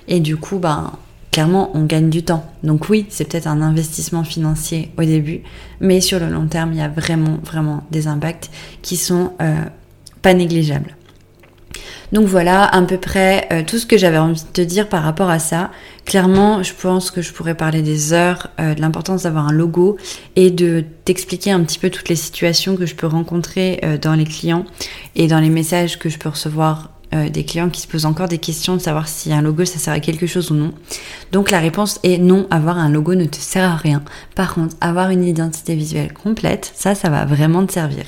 Et 0.08 0.20
du 0.20 0.36
coup, 0.36 0.58
bah, 0.58 0.92
clairement, 1.30 1.70
on 1.74 1.84
gagne 1.84 2.10
du 2.10 2.22
temps. 2.22 2.44
Donc 2.62 2.88
oui, 2.88 3.06
c'est 3.08 3.24
peut-être 3.24 3.46
un 3.46 3.62
investissement 3.62 4.24
financier 4.24 4.90
au 4.98 5.04
début, 5.04 5.42
mais 5.80 6.00
sur 6.00 6.18
le 6.18 6.28
long 6.28 6.46
terme, 6.46 6.72
il 6.72 6.78
y 6.78 6.82
a 6.82 6.88
vraiment, 6.88 7.38
vraiment 7.44 7.84
des 7.90 8.06
impacts 8.06 8.50
qui 8.82 8.96
sont 8.96 9.32
euh, 9.40 9.54
pas 10.22 10.34
négligeables. 10.34 10.96
Donc 12.12 12.26
voilà 12.26 12.64
à 12.64 12.82
peu 12.82 12.96
près 12.96 13.46
euh, 13.52 13.62
tout 13.64 13.78
ce 13.78 13.86
que 13.86 13.96
j'avais 13.96 14.18
envie 14.18 14.42
de 14.42 14.48
te 14.48 14.60
dire 14.60 14.88
par 14.88 15.04
rapport 15.04 15.30
à 15.30 15.38
ça. 15.38 15.70
Clairement, 16.04 16.64
je 16.64 16.74
pense 16.74 17.12
que 17.12 17.22
je 17.22 17.32
pourrais 17.32 17.54
parler 17.54 17.82
des 17.82 18.12
heures, 18.12 18.48
euh, 18.58 18.74
de 18.74 18.80
l'importance 18.80 19.22
d'avoir 19.22 19.46
un 19.46 19.52
logo 19.52 19.96
et 20.34 20.50
de 20.50 20.84
t'expliquer 21.04 21.52
un 21.52 21.62
petit 21.62 21.78
peu 21.78 21.88
toutes 21.88 22.08
les 22.08 22.16
situations 22.16 22.76
que 22.76 22.84
je 22.84 22.96
peux 22.96 23.06
rencontrer 23.06 23.80
dans 24.02 24.14
les 24.14 24.24
clients 24.24 24.64
et 25.14 25.28
dans 25.28 25.38
les 25.38 25.50
messages 25.50 26.00
que 26.00 26.08
je 26.08 26.18
peux 26.18 26.30
recevoir 26.30 26.90
euh, 27.12 27.28
des 27.28 27.44
clients 27.44 27.70
qui 27.70 27.80
se 27.80 27.88
posent 27.88 28.06
encore 28.06 28.28
des 28.28 28.38
questions 28.38 28.76
de 28.76 28.80
savoir 28.80 29.08
si 29.08 29.32
un 29.32 29.42
logo 29.42 29.64
ça 29.64 29.78
sert 29.78 29.92
à 29.92 30.00
quelque 30.00 30.26
chose 30.26 30.50
ou 30.50 30.54
non. 30.54 30.72
Donc 31.32 31.50
la 31.50 31.58
réponse 31.58 31.98
est 32.02 32.18
non, 32.18 32.46
avoir 32.50 32.78
un 32.78 32.88
logo 32.88 33.14
ne 33.14 33.24
te 33.24 33.36
sert 33.36 33.68
à 33.68 33.76
rien. 33.76 34.02
Par 34.34 34.54
contre, 34.54 34.76
avoir 34.80 35.10
une 35.10 35.24
identité 35.24 35.74
visuelle 35.74 36.12
complète, 36.12 36.72
ça, 36.74 36.94
ça 36.94 37.10
va 37.10 37.24
vraiment 37.24 37.66
te 37.66 37.72
servir. 37.72 38.04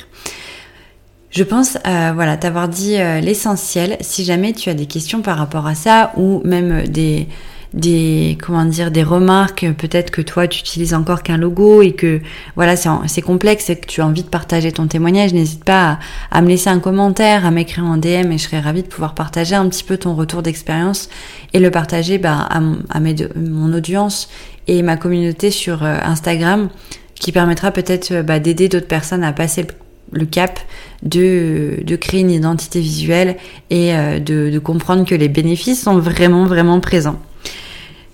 Je 1.31 1.45
pense, 1.45 1.79
euh, 1.87 2.13
voilà, 2.15 2.37
t'avoir 2.37 2.69
dit 2.69 2.97
euh, 2.97 3.21
l'essentiel. 3.21 3.97
Si 4.01 4.25
jamais 4.25 4.53
tu 4.53 4.69
as 4.69 4.75
des 4.75 4.87
questions 4.87 5.23
par 5.23 5.39
rapport 5.39 5.67
à 5.67 5.75
ça 5.75 6.13
ou 6.17 6.43
même 6.45 6.87
des 6.87 7.27
des 7.75 8.37
comment 8.43 8.64
dire 8.64 8.91
des 8.91 9.02
remarques 9.02 9.67
peut-être 9.79 10.11
que 10.11 10.21
toi 10.21 10.47
tu 10.47 10.61
utilises 10.61 10.93
encore 10.93 11.23
qu'un 11.23 11.38
logo 11.38 11.81
et 11.81 11.93
que 11.93 12.21
voilà 12.55 12.76
c'est 12.76 13.23
complexe 13.23 13.71
et 13.71 13.76
que 13.76 13.87
tu 13.87 14.02
as 14.02 14.07
envie 14.07 14.23
de 14.23 14.29
partager 14.29 14.73
ton 14.73 14.87
témoignage 14.87 15.33
n'hésite 15.33 15.64
pas 15.64 15.99
à, 16.31 16.43
me 16.43 16.49
laisser 16.49 16.69
un 16.69 16.81
commentaire 16.81 17.47
à 17.47 17.50
m'écrire 17.50 17.85
en 17.85 17.97
DM 17.97 18.31
et 18.31 18.38
je 18.38 18.45
serais 18.45 18.61
ravie 18.61 18.83
de 18.83 18.88
pouvoir 18.88 19.14
partager 19.14 19.55
un 19.55 19.69
petit 19.69 19.85
peu 19.85 19.97
ton 19.97 20.14
retour 20.14 20.43
d'expérience 20.43 21.09
et 21.55 21.61
le 21.61 21.71
partager 21.71 22.19
bah, 22.19 22.49
à, 22.91 23.00
mes, 23.00 23.17
mon 23.37 23.73
audience 23.73 24.29
et 24.69 24.83
ma 24.83 24.97
communauté 24.97 25.50
sur 25.50 25.83
euh, 25.83 25.97
Instagram 26.02 26.69
qui 27.14 27.33
permettra 27.33 27.71
peut-être 27.71 28.12
euh, 28.12 28.23
bah, 28.23 28.38
d'aider 28.38 28.69
d'autres 28.69 28.87
personnes 28.87 29.25
à 29.25 29.33
passer 29.33 29.67
le 30.12 30.26
cap 30.26 30.59
de, 31.02 31.79
de, 31.83 31.97
créer 31.97 32.21
une 32.21 32.31
identité 32.31 32.81
visuelle 32.81 33.37
et 33.71 33.95
euh, 33.95 34.19
de, 34.19 34.50
de 34.50 34.59
comprendre 34.59 35.07
que 35.07 35.14
les 35.14 35.29
bénéfices 35.29 35.83
sont 35.83 35.99
vraiment 35.99 36.45
vraiment 36.45 36.81
présents. 36.81 37.19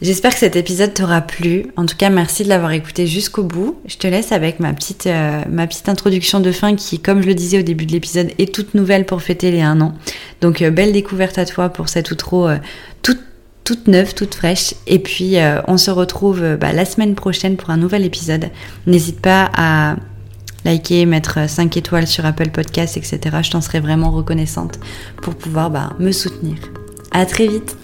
J'espère 0.00 0.32
que 0.32 0.38
cet 0.38 0.54
épisode 0.54 0.94
t'aura 0.94 1.20
plu. 1.20 1.66
En 1.76 1.84
tout 1.84 1.96
cas, 1.96 2.08
merci 2.08 2.44
de 2.44 2.48
l'avoir 2.48 2.70
écouté 2.70 3.08
jusqu'au 3.08 3.42
bout. 3.42 3.80
Je 3.84 3.96
te 3.96 4.06
laisse 4.06 4.30
avec 4.30 4.60
ma 4.60 4.72
petite, 4.72 5.08
euh, 5.08 5.42
ma 5.50 5.66
petite 5.66 5.88
introduction 5.88 6.38
de 6.38 6.52
fin 6.52 6.76
qui, 6.76 7.00
comme 7.00 7.20
je 7.20 7.26
le 7.26 7.34
disais 7.34 7.58
au 7.58 7.62
début 7.62 7.84
de 7.84 7.90
l'épisode, 7.90 8.30
est 8.38 8.54
toute 8.54 8.74
nouvelle 8.74 9.06
pour 9.06 9.22
fêter 9.22 9.50
les 9.50 9.60
1 9.60 9.80
an. 9.80 9.94
Donc, 10.40 10.62
euh, 10.62 10.70
belle 10.70 10.92
découverte 10.92 11.36
à 11.38 11.44
toi 11.44 11.68
pour 11.68 11.88
cette 11.88 12.12
outro 12.12 12.46
euh, 12.46 12.58
toute, 13.02 13.18
toute 13.64 13.88
neuve, 13.88 14.14
toute 14.14 14.36
fraîche. 14.36 14.74
Et 14.86 15.00
puis, 15.00 15.34
on 15.66 15.76
se 15.76 15.90
retrouve 15.90 16.56
bah, 16.60 16.72
la 16.72 16.84
semaine 16.84 17.16
prochaine 17.16 17.56
pour 17.56 17.70
un 17.70 17.76
nouvel 17.76 18.04
épisode. 18.04 18.50
N'hésite 18.86 19.20
pas 19.20 19.50
à 19.56 19.96
liker, 20.64 21.06
mettre 21.06 21.50
5 21.50 21.76
étoiles 21.76 22.06
sur 22.06 22.24
Apple 22.24 22.50
Podcasts, 22.50 22.96
etc. 22.96 23.18
Je 23.42 23.50
t'en 23.50 23.60
serais 23.60 23.80
vraiment 23.80 24.12
reconnaissante 24.12 24.78
pour 25.22 25.34
pouvoir 25.34 25.70
bah, 25.70 25.90
me 25.98 26.12
soutenir. 26.12 26.56
À 27.10 27.26
très 27.26 27.48
vite 27.48 27.76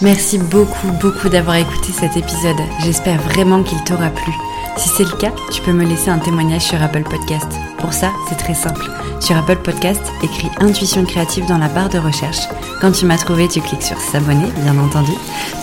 Merci 0.00 0.38
beaucoup, 0.38 0.92
beaucoup 1.00 1.28
d'avoir 1.28 1.56
écouté 1.56 1.92
cet 1.92 2.16
épisode. 2.16 2.56
J'espère 2.84 3.20
vraiment 3.20 3.64
qu'il 3.64 3.82
t'aura 3.82 4.10
plu. 4.10 4.32
Si 4.76 4.88
c'est 4.90 5.02
le 5.02 5.16
cas, 5.16 5.32
tu 5.50 5.60
peux 5.60 5.72
me 5.72 5.84
laisser 5.84 6.08
un 6.08 6.20
témoignage 6.20 6.62
sur 6.62 6.80
Apple 6.80 7.02
Podcast. 7.02 7.48
Pour 7.78 7.92
ça, 7.92 8.12
c'est 8.28 8.36
très 8.36 8.54
simple. 8.54 8.88
Sur 9.18 9.36
Apple 9.36 9.56
Podcast, 9.56 10.00
écris 10.22 10.50
Intuition 10.60 11.04
créative 11.04 11.46
dans 11.46 11.58
la 11.58 11.66
barre 11.66 11.88
de 11.88 11.98
recherche. 11.98 12.46
Quand 12.80 12.92
tu 12.92 13.06
m'as 13.06 13.18
trouvé, 13.18 13.48
tu 13.48 13.60
cliques 13.60 13.82
sur 13.82 13.98
S'abonner, 13.98 14.52
bien 14.62 14.78
entendu. 14.78 15.10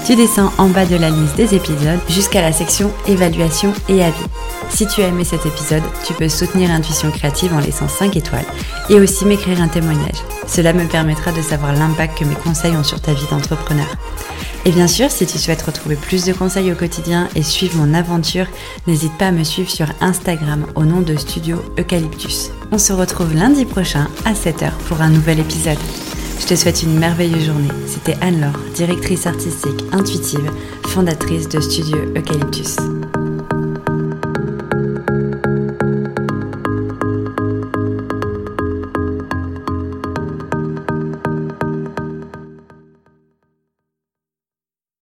Tu 0.05 0.17
descends 0.17 0.51
en 0.57 0.67
bas 0.67 0.85
de 0.85 0.97
la 0.97 1.11
liste 1.11 1.37
des 1.37 1.55
épisodes 1.55 2.01
jusqu'à 2.09 2.41
la 2.41 2.51
section 2.51 2.91
Évaluation 3.07 3.71
et 3.87 4.03
avis. 4.03 4.25
Si 4.69 4.85
tu 4.85 5.01
as 5.01 5.07
aimé 5.07 5.23
cet 5.23 5.45
épisode, 5.45 5.83
tu 6.05 6.13
peux 6.13 6.27
soutenir 6.27 6.71
Intuition 6.71 7.09
créative 7.09 7.53
en 7.53 7.59
laissant 7.59 7.87
5 7.87 8.17
étoiles 8.17 8.45
et 8.89 8.99
aussi 8.99 9.23
m'écrire 9.23 9.61
un 9.61 9.69
témoignage. 9.69 10.21
Cela 10.47 10.73
me 10.73 10.85
permettra 10.85 11.31
de 11.31 11.41
savoir 11.41 11.73
l'impact 11.73 12.19
que 12.19 12.25
mes 12.25 12.35
conseils 12.35 12.75
ont 12.75 12.83
sur 12.83 13.01
ta 13.01 13.13
vie 13.13 13.27
d'entrepreneur. 13.29 13.87
Et 14.65 14.71
bien 14.71 14.87
sûr, 14.87 15.11
si 15.11 15.27
tu 15.27 15.37
souhaites 15.37 15.61
retrouver 15.61 15.95
plus 15.95 16.25
de 16.25 16.33
conseils 16.33 16.71
au 16.71 16.75
quotidien 16.75 17.27
et 17.35 17.43
suivre 17.43 17.77
mon 17.77 17.93
aventure, 17.93 18.47
n'hésite 18.87 19.15
pas 19.17 19.27
à 19.27 19.31
me 19.31 19.43
suivre 19.43 19.69
sur 19.69 19.87
Instagram 20.01 20.65
au 20.75 20.85
nom 20.85 21.01
de 21.01 21.15
Studio 21.15 21.63
Eucalyptus. 21.77 22.49
On 22.71 22.79
se 22.79 22.91
retrouve 22.91 23.35
lundi 23.35 23.65
prochain 23.65 24.07
à 24.25 24.33
7h 24.33 24.71
pour 24.87 25.01
un 25.01 25.09
nouvel 25.09 25.39
épisode. 25.39 25.77
Je 26.39 26.47
te 26.47 26.55
souhaite 26.55 26.83
une 26.83 26.97
merveilleuse 26.97 27.45
journée. 27.45 27.69
C'était 27.87 28.17
Anne-Laure, 28.21 28.59
directrice 28.73 29.27
artistique 29.27 29.83
intuitive, 29.91 30.51
fondatrice 30.87 31.47
de 31.47 31.59
Studio 31.59 31.97
Eucalyptus. 32.15 32.75